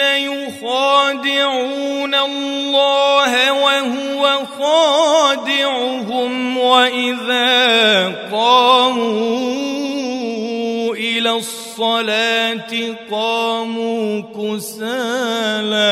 يخادعون 0.00 1.34
الله 2.14 3.52
وهو 3.52 4.46
خادعهم 4.58 6.30
وإذا 6.58 8.08
قاموا 8.32 9.79
إلى 11.20 11.32
الصلاة 11.36 12.72
قاموا 13.10 14.20
كسالى 14.32 15.90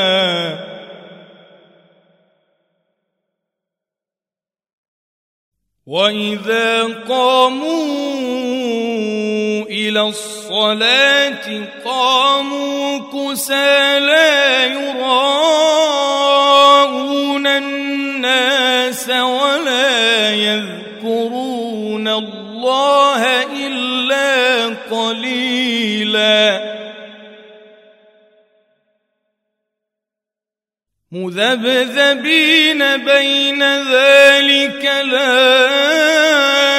وإذا 5.86 6.84
قاموا 7.08 7.68
إلى 9.68 10.00
الصلاة 10.00 11.64
قاموا 11.84 12.98
كسالى 12.98 14.72
يراءون 14.72 15.86
الناس 17.46 19.08
ولا 19.10 20.30
يذكرون 20.34 22.08
الله 22.08 23.07
قليلا 26.08 26.78
مذبذبين 31.12 32.96
بين 32.96 33.62
ذلك 33.92 34.84
لا 34.84 36.77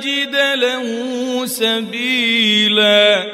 تجد 0.00 0.36
له 0.36 1.46
سبيلا. 1.46 3.24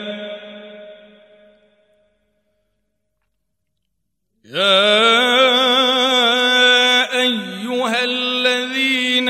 يا 4.44 5.00
أيها 7.20 8.04
الذين 8.04 9.28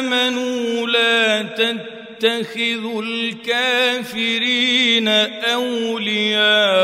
آمنوا 0.00 0.86
لا 0.86 1.42
تتخذوا 1.42 3.02
الكافرين 3.02 5.08
أولياء. 5.08 6.81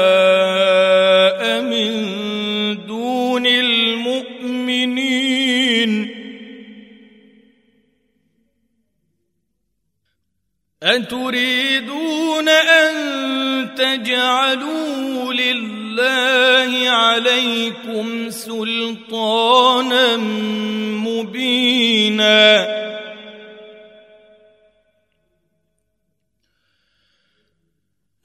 أتريدون 10.99 12.49
أن 12.49 12.95
تجعلوا 13.75 15.33
لله 15.33 16.91
عليكم 16.91 18.31
سلطانا 18.31 20.17
مبينا 21.07 22.79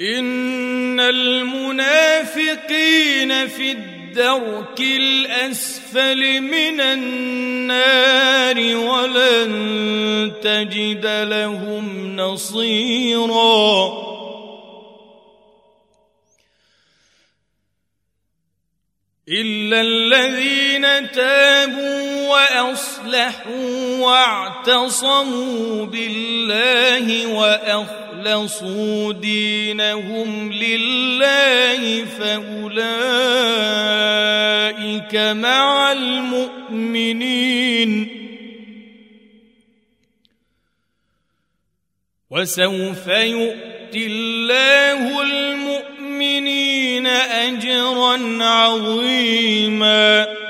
إن 0.01 0.99
المنافقين 0.99 2.27
في 3.47 3.71
الدرك 4.13 4.79
الأسفل 4.79 6.41
من 6.41 6.81
النار 6.81 8.57
ولن 8.77 10.33
تجد 10.41 11.05
لهم 11.05 12.15
نصيرا. 12.15 14.03
إلا 19.29 19.81
الذين 19.81 21.11
تابوا 21.11 22.27
وأصلحوا 22.29 23.99
واعتصموا 23.99 25.85
بالله 25.85 27.27
وأخلصوا 28.27 29.13
دينهم 29.13 30.53
لله 30.53 32.05
فأولئك 32.05 32.75
مع 35.15 35.91
المؤمنين. 35.91 37.39
وسوف 42.29 43.07
يؤتي 43.07 44.07
الله 44.07 45.21
المؤمنين 45.21 47.07
أجرا 47.07 48.43
عظيما. 48.43 50.42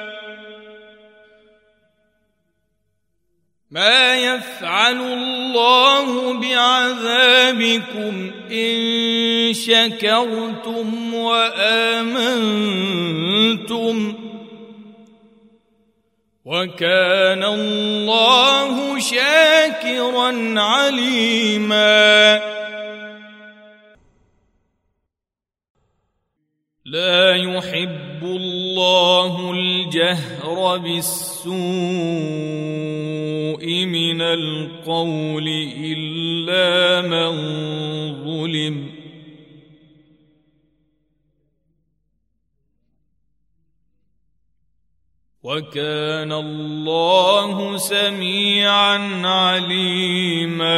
ما 3.74 4.16
يفعل 4.16 5.02
الله 5.02 6.34
بعذابكم 6.40 8.32
إن 8.52 9.54
شكرتم 9.54 11.14
وآمنتم 11.14 12.54
وكان 16.46 17.44
الله 17.44 19.00
شاكرا 19.00 20.60
عليما 20.60 22.42
لا 26.86 27.36
يحب 27.36 28.13
الله 28.26 29.52
الجهر 29.52 30.78
بالسوء 30.78 31.54
من 33.86 34.22
القول 34.22 35.48
إلا 35.78 37.02
من 37.02 37.32
ظلم. 38.24 38.90
وكان 45.44 46.32
الله 46.32 47.78
سميعا 47.78 49.28
عليما. 49.28 50.74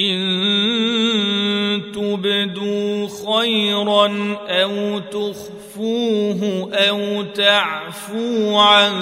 إن 0.00 1.82
تبدوا 1.94 3.08
خيرا 3.26 4.36
أو 4.48 4.98
تخفوه 4.98 6.68
أو 6.72 7.22
تعفو 7.22 8.56
عن 8.56 8.92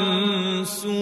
سوء 0.65 0.93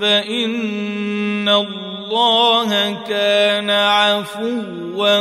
فإن 0.00 1.48
الله 1.48 2.98
كان 3.08 3.70
عفوا 3.70 5.20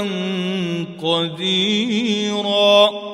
قديرا 1.03 3.12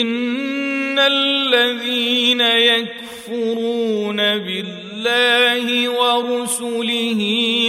إن 0.00 0.98
الذين 0.98 2.40
يكفرون 2.40 4.16
بالله 4.16 4.90
الله 5.00 5.88
ورسله 5.88 7.20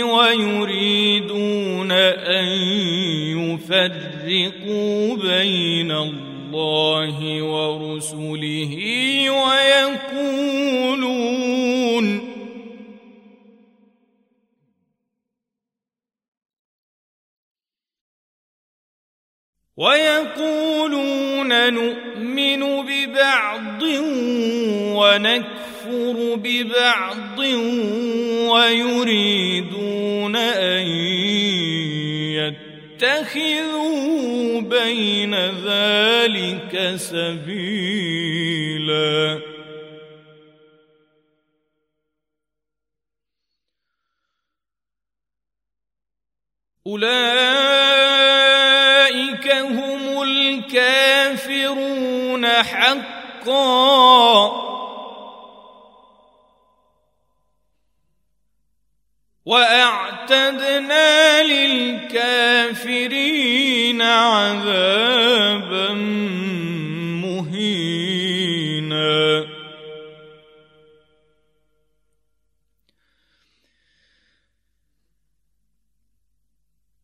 ويريدون 0.04 1.92
ان 1.92 2.48
يفرقوا 3.40 5.16
بين 5.16 5.92
الله 5.92 7.44
ورسله 7.44 8.76
ويقولون 10.22 11.02
ويقولون 19.82 21.52
نؤمن 21.74 22.62
ببعض 22.86 23.82
ونكفر 24.98 26.36
ببعض 26.36 27.40
ويريدون 28.54 30.36
أن 30.36 30.86
يتخذوا 33.02 34.62
بين 34.62 35.36
ذلك 35.66 36.94
سبيلا. 36.96 38.12
أولئك 46.88 47.91
حقا. 52.64 54.72
وأعتدنا 59.46 61.44
للكافرين 61.44 62.82
عذابا 64.02 65.92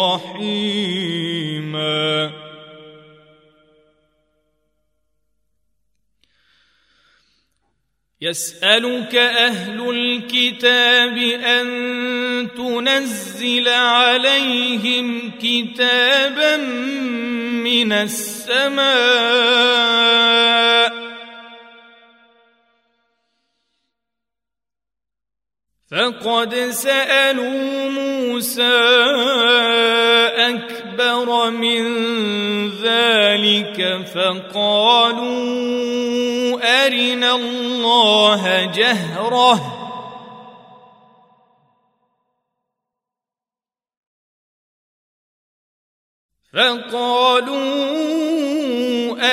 رحيما. 0.00 0.76
يسألك 8.20 9.14
أهل 9.14 9.90
الكتاب 9.90 11.18
أن 11.44 11.66
تنزل 12.56 13.68
عليهم 13.68 15.32
كتابا 15.42 16.56
من 16.56 17.92
السماء. 17.92 18.96
فقد 25.90 26.54
سالوا 26.54 27.90
موسى 27.90 28.15
أكبر 30.48 31.50
من 31.50 31.82
ذلك 32.68 34.06
فقالوا 34.14 35.36
أرنا 36.86 37.34
الله 37.34 38.64
جهرة. 38.64 39.76
فقالوا 46.52 47.56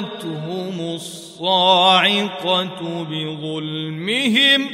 الصاعقة 1.35 3.03
بظلمهم. 3.03 4.69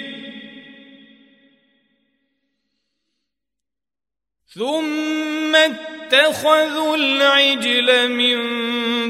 ثم 4.47 5.55
اتخذوا 5.55 6.97
العجل 6.97 8.09
من 8.11 8.37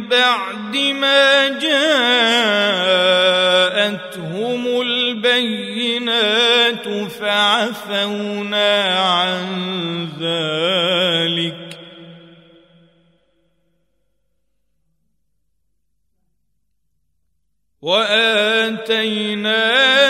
بعد 0.08 0.78
ما 0.78 1.48
جاءتهم 1.60 1.82
البينات 4.82 6.28
فعفونا 7.12 9.00
عن 9.00 10.10
ذلك. 10.20 11.71
وآتينا 17.82 19.58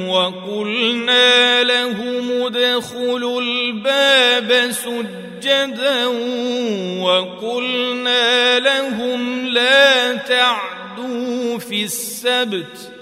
وقلنا 0.09 1.63
لهم 1.63 2.31
ادخلوا 2.45 3.41
الباب 3.41 4.71
سجدا 4.71 6.05
وقلنا 7.01 8.59
لهم 8.59 9.45
لا 9.47 10.15
تعدوا 10.15 11.57
في 11.57 11.83
السبت 11.83 12.96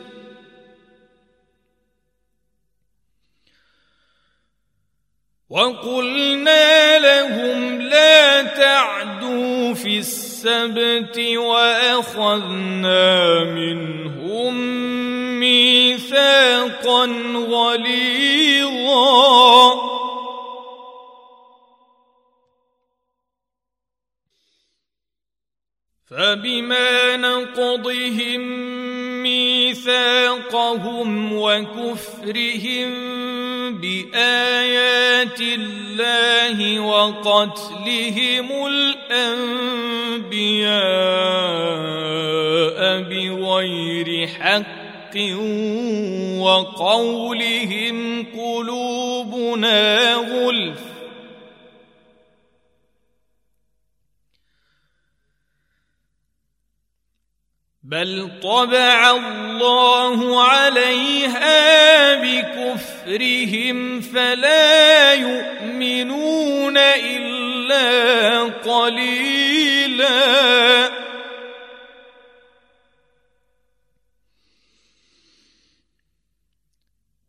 وقلنا 5.49 6.99
لهم 6.99 7.81
لا 7.81 8.41
تعدوا 8.43 9.73
في 9.73 9.97
السبت 9.97 11.19
وأخذنا 11.37 13.03
منهم 13.43 14.55
ميثاقا 15.39 17.05
غليظا. 17.35 18.35
فبما 26.09 27.17
نقضهم 27.17 28.41
ميثاقهم 29.25 31.11
وكفرهم 31.33 32.89
بآيات 33.77 35.41
الله 35.41 36.79
وقتلهم 36.79 38.47
الأنبياء 38.67 39.55
بغير 43.01 44.27
حق 44.27 45.15
وقولهم 46.39 48.25
قلوبنا 48.37 50.13
غلف 50.13 50.94
بل 57.85 58.31
طبع 58.43 59.11
الله 59.11 60.43
عليها 60.43 62.15
بكفرهم 62.15 64.01
فلا 64.01 65.13
يؤمنون 65.13 66.77
إلا 66.77 68.39
قليلا. 68.43 70.15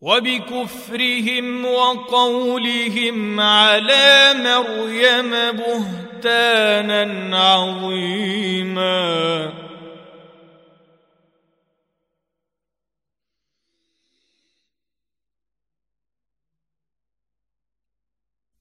وبكفرهم 0.01 1.67
وقولهم 1.67 3.41
على 3.41 4.35
مريم 4.35 5.31
بهتانا 5.53 7.39
عظيما. 7.39 8.87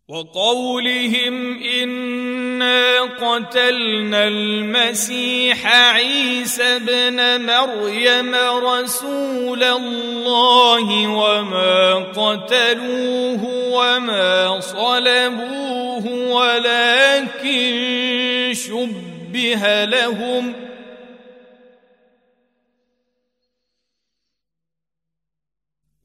وقولهم 0.08 1.64
إنا 1.64 3.02
قتلنا 3.02 4.28
المسيح 4.28 5.76
عيسى 5.76 6.64
ابن 6.64 7.46
مريم 7.46 8.36
رسول 8.66 9.64
الله 9.64 11.08
وما 11.08 11.94
قتلوه 11.96 13.44
وما 13.74 14.60
صلبوه 14.60 16.08
ولكن 16.32 17.74
شبه 18.54 19.86
لهم 19.86 20.54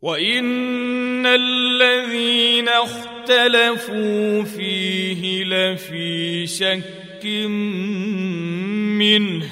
وإن 0.02 1.26
الذين 1.26 2.68
اختاروا 2.68 3.19
اختلفوا 3.30 4.42
فيه 4.42 5.44
لفي 5.44 6.46
شك 6.46 7.24
منه. 8.98 9.50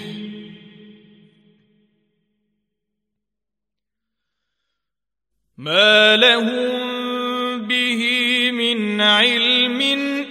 ما 5.56 6.16
لهم 6.16 7.66
به 7.66 8.02
من 8.52 9.00
علم 9.00 9.80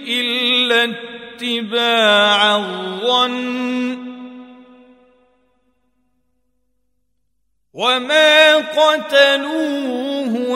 إلا 0.08 0.84
اتباع 0.84 2.56
الظن. 2.56 3.98
وما 7.72 8.56
قتلوه 8.56 9.80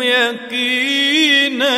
يقينا. 0.04 1.72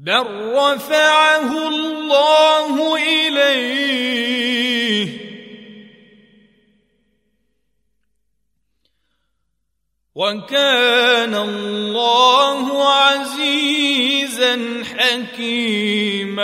بل 0.00 0.26
رفعه 0.56 1.68
الله 1.68 2.96
اليه 2.96 3.90
وكان 10.14 11.34
الله 11.34 12.88
عزيزا 12.92 14.84
حكيما 14.84 16.40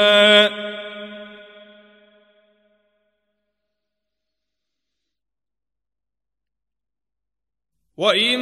وان 7.97 8.41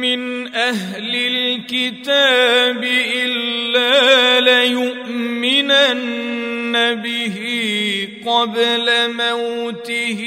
من 0.00 0.54
أهل 0.54 1.16
الكتاب 1.16 2.84
الا 2.84 3.59
ليؤمنن 4.40 6.00
به 6.94 7.36
قبل 8.26 9.12
موته 9.12 10.20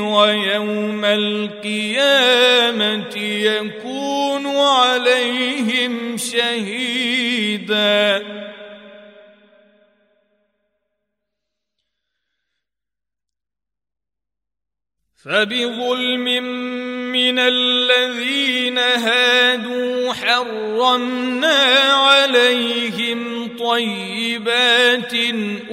ويوم 0.00 1.04
القيامه 1.04 3.16
يكون 3.18 4.46
عليهم 4.56 6.16
شهيدا 6.16 8.22
فبظلم 15.24 16.24
من 17.12 17.38
الذين 17.38 18.78
هادوا 18.78 20.12
حرمنا 20.12 21.62
عليهم 21.92 23.48
طيبات 23.58 25.12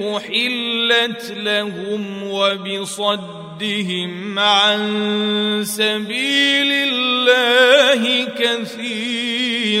أحلت 0.00 1.32
لهم 1.36 2.22
وبصدهم 2.22 4.10
عن 4.38 5.62
سبيل 5.64 6.72
الله 6.72 8.24
كثيرا 8.38 9.80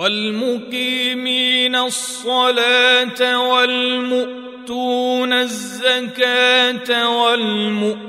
والمقيمين 0.00 1.76
الصلاة 1.76 3.50
والمؤتون 3.50 5.32
الزكاة 5.32 7.08
والمؤمنون 7.22 8.08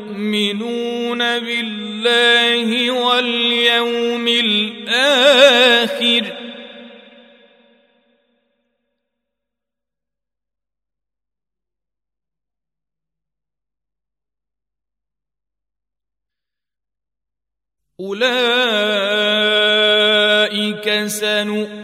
بالله 1.40 2.92
واليوم 2.92 4.28
الآخر 4.28 5.62
أولئك 18.00 18.72
سنؤتيهم 21.08 21.81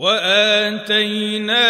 واتينا 0.00 1.69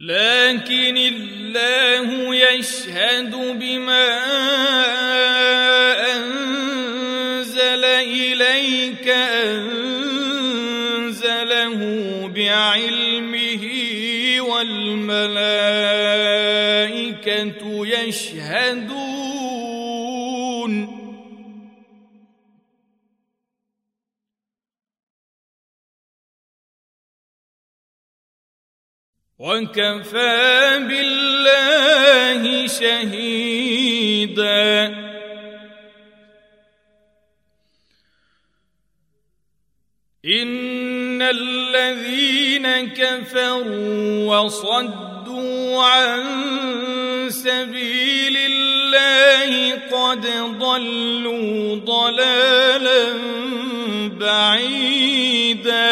لكن 0.00 0.96
الله 0.96 2.34
يشهد 2.34 3.30
بما 3.60 4.08
أنزل 6.16 7.84
إليك 7.84 9.08
أنزله 10.68 11.80
بعلمه 12.34 13.64
والملائكة 14.40 15.40
يشهدون. 17.86 19.59
وكفى 29.40 30.78
بالله 30.88 32.66
شهيدا. 32.66 34.30
إن 40.24 41.22
الذين 41.22 42.88
كفروا 42.92 44.36
وصدوا 44.36 45.84
عن 45.84 46.20
سبيل 47.30 48.36
الله 48.36 49.74
قد 49.88 50.26
ضلوا 50.58 51.76
ضلالا 51.76 53.04
بعيدا. 54.20 55.90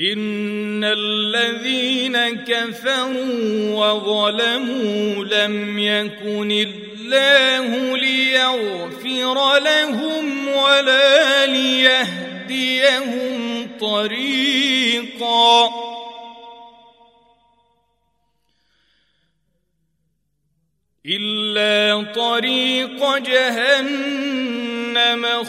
ان 0.00 0.84
الذين 0.84 2.44
كفروا 2.44 3.74
وظلموا 3.74 5.24
لم 5.24 5.78
يكن 5.78 6.50
الله 6.50 7.96
ليغفر 7.96 9.58
لهم 9.58 10.48
ولا 10.48 11.46
ليهديهم 11.46 12.90
طريقا 13.80 15.70
الا 21.06 22.12
طريق 22.12 23.18
جهنم 23.18 24.64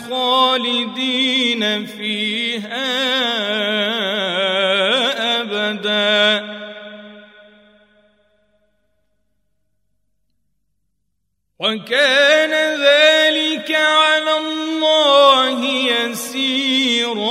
خالدين 0.10 1.86
فيها 1.86 3.22
أبدا. 5.72 6.62
وكان 11.60 12.54
ذلك 12.82 13.72
على 13.72 14.38
الله 14.38 15.66
يسيرا. 15.66 17.22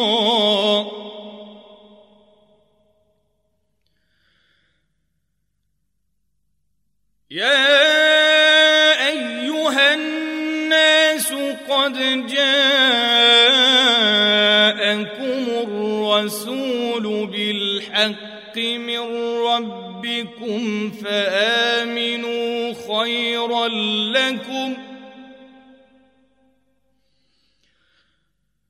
ربكم 20.20 20.90
فآمنوا 20.90 22.74
خيرا 22.88 23.68
لكم 24.12 24.76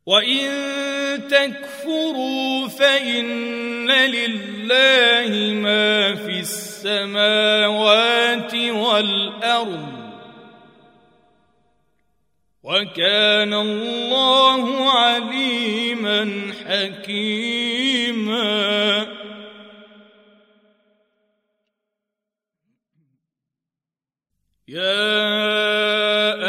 وإن 0.07 0.49
تكفروا 1.29 2.69
فإن 2.69 3.91
لله 3.91 5.55
ما 5.55 6.15
في 6.15 6.41
السماوات 6.41 7.35
والأرض 8.55 10.01
وكان 12.63 13.55
الله 13.55 14.91
عليما 14.91 16.53
حكيما 16.67 18.41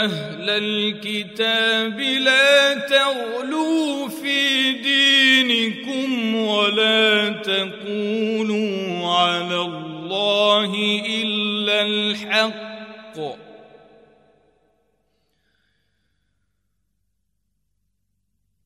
أهل 0.05 0.49
الكتاب 0.49 1.99
لا 1.99 2.73
تغلوا 2.73 4.07
في 4.07 4.71
دينكم 4.71 6.35
ولا 6.35 7.29
تقولوا 7.29 9.07
على 9.07 9.61
الله 9.61 10.75
إلا 11.05 11.81
الحق. 11.81 12.71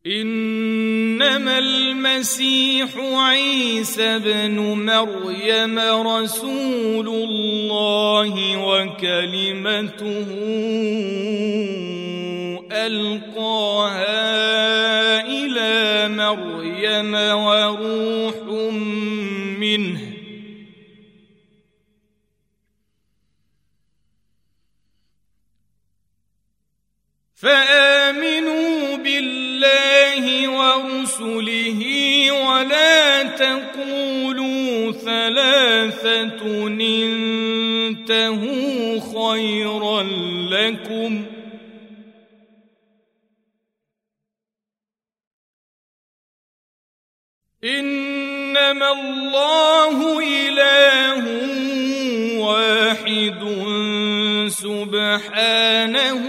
إنما 0.07 1.59
المسيح 2.05 2.89
عيسى 2.97 4.19
بن 4.19 4.59
مريم 4.59 5.79
رسول 5.79 7.07
الله 7.07 8.57
وكلمته 8.57 10.27
ألقاها 12.71 14.11
إلى 15.27 16.09
مريم 16.15 17.13
وروح 17.15 18.37
منه. 19.59 20.01
فآمنوا 27.35 28.95
بالله 28.95 29.94
ورسله 31.21 32.31
ولا 32.31 33.23
تقولوا 33.23 34.91
ثلاثة 34.91 36.67
انتهوا 37.87 38.99
خيرا 38.99 40.03
لكم. 40.51 41.25
إنما 47.63 48.91
الله 48.91 50.19
إله 50.19 51.23
واحد 52.39 53.41
سبحانه 54.49 56.21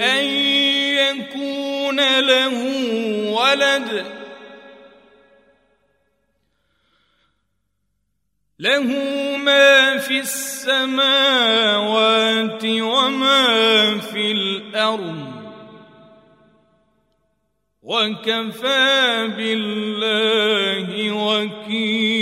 أن 0.00 0.24
يكون 0.24 0.51
له 2.20 2.56
ولد. 3.32 4.06
له 8.58 8.86
ما 9.36 9.98
في 9.98 10.18
السماوات 10.18 11.04
وما 12.64 13.98
في 13.98 14.32
الأرض. 14.32 15.42
وكفى 17.82 19.28
بالله 19.36 21.12
وكيلا. 21.12 22.12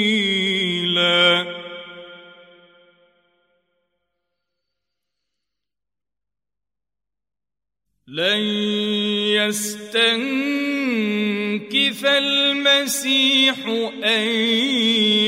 لن 8.10 8.40
يستنكف 9.38 10.06
المسيح 12.06 13.56
أن 14.04 14.26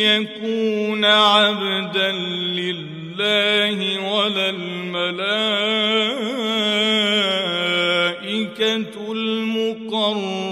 يكون 0.02 1.04
عبدا 1.04 2.12
لله 2.12 3.78
ولا 4.12 4.50
الملائكة 4.50 5.12
المقربون. 9.12 10.42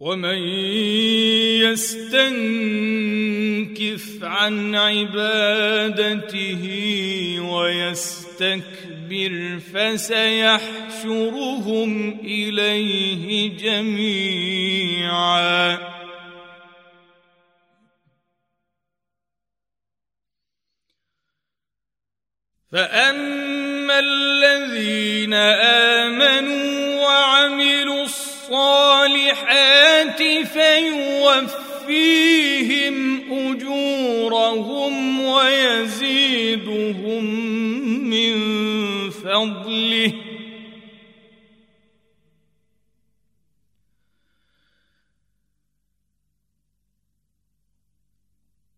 ومن 0.00 0.38
يستنكف 1.66 2.24
عن 4.22 4.74
عبادته 4.74 6.64
ويستكبر 7.50 8.78
فسيحشرهم 9.74 11.10
إليه 12.20 13.56
جميعا. 13.56 14.68
فاما 22.72 23.98
الذين 23.98 25.34
امنوا 25.34 27.02
وعملوا 27.02 28.04
الصالحات 28.04 28.27
فيوفيهم 31.88 32.96
أجورهم 33.32 35.20
ويزيدهم 35.20 37.24
من 38.10 38.36
فضله. 39.10 40.12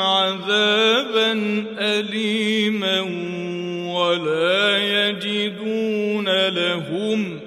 عذابا 0.00 1.32
اليما 1.78 3.00
ولا 3.94 4.78
يجدون 4.78 6.48
لهم 6.48 7.40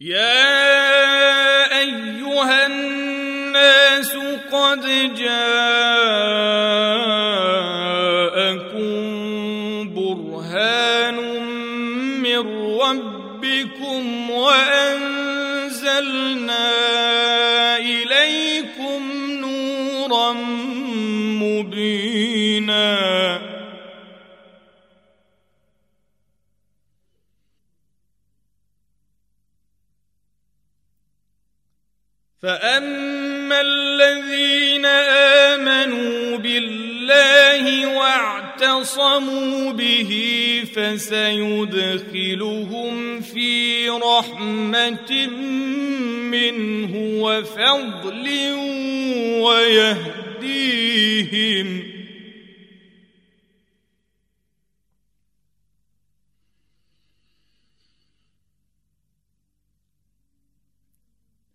يا 0.01 0.51
ايها 1.79 2.67
الناس 2.67 4.17
قد 4.53 4.81
جاءكم 5.15 5.51
برهان 9.95 11.17
من 12.23 12.39
ربكم 12.81 14.31
وانزلنا 14.31 15.81
مبينا. 21.43 23.01
فاما 32.43 33.61
الذين 33.61 34.87
امنوا 34.87 36.37
بالله 36.39 37.97
واعتصموا 37.99 39.73
به 39.73 40.13
فسيدخلهم 40.75 42.31
في 43.21 43.89
رحمه 43.89 45.29
منه 46.31 47.23
وفضل 47.23 48.29
ويهديهم. 49.43 50.41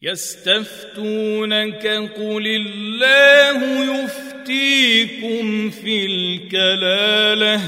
يستفتونك 0.01 1.87
قل 1.87 2.47
الله 2.47 3.59
يفتيكم 4.03 5.69
في 5.69 6.05
الكلالة. 6.05 7.59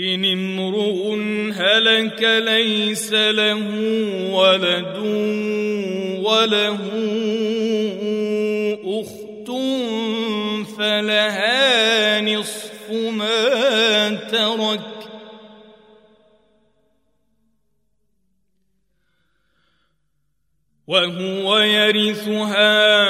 إن 0.00 0.24
امرؤ 0.24 1.14
هلك 1.52 2.22
ليس 2.22 3.12
له 3.12 3.64
ولد 4.32 4.96
وله 6.24 6.78
أخت 8.84 9.50
فلها 10.78 12.20
نصف 12.20 12.90
ما 12.90 14.14
ترك. 14.14 14.80
وهو 20.86 21.58
يرثها 21.58 23.00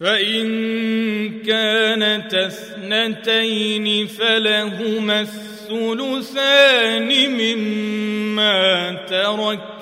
فإن 0.00 1.42
كانت 1.42 2.34
اثنتين 2.34 4.06
فلهما 4.06 5.20
الثلثان 5.20 7.08
مما 7.30 8.92
ترك. 9.08 9.78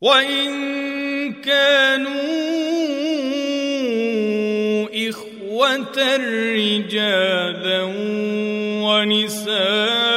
وإن 0.00 1.32
كانوا 1.32 2.26
إخوة 5.08 6.16
رجالا 6.56 7.82
ونساء 8.82 10.15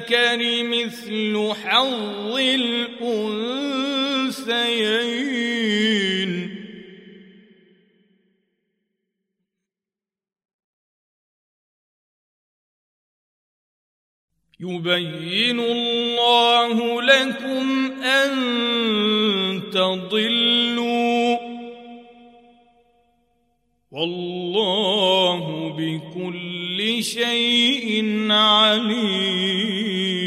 فللذكر 0.00 0.64
مثل 0.64 1.52
حظ 1.52 2.36
الأنثيين. 2.36 3.34
يبين 14.60 15.60
الله 15.60 17.02
لكم 17.02 17.92
أن 18.02 18.30
تضلوا. 19.70 21.38
والله 23.90 25.44
بكل 26.84 27.04
شيء 27.04 28.30
عليم. 28.30 30.23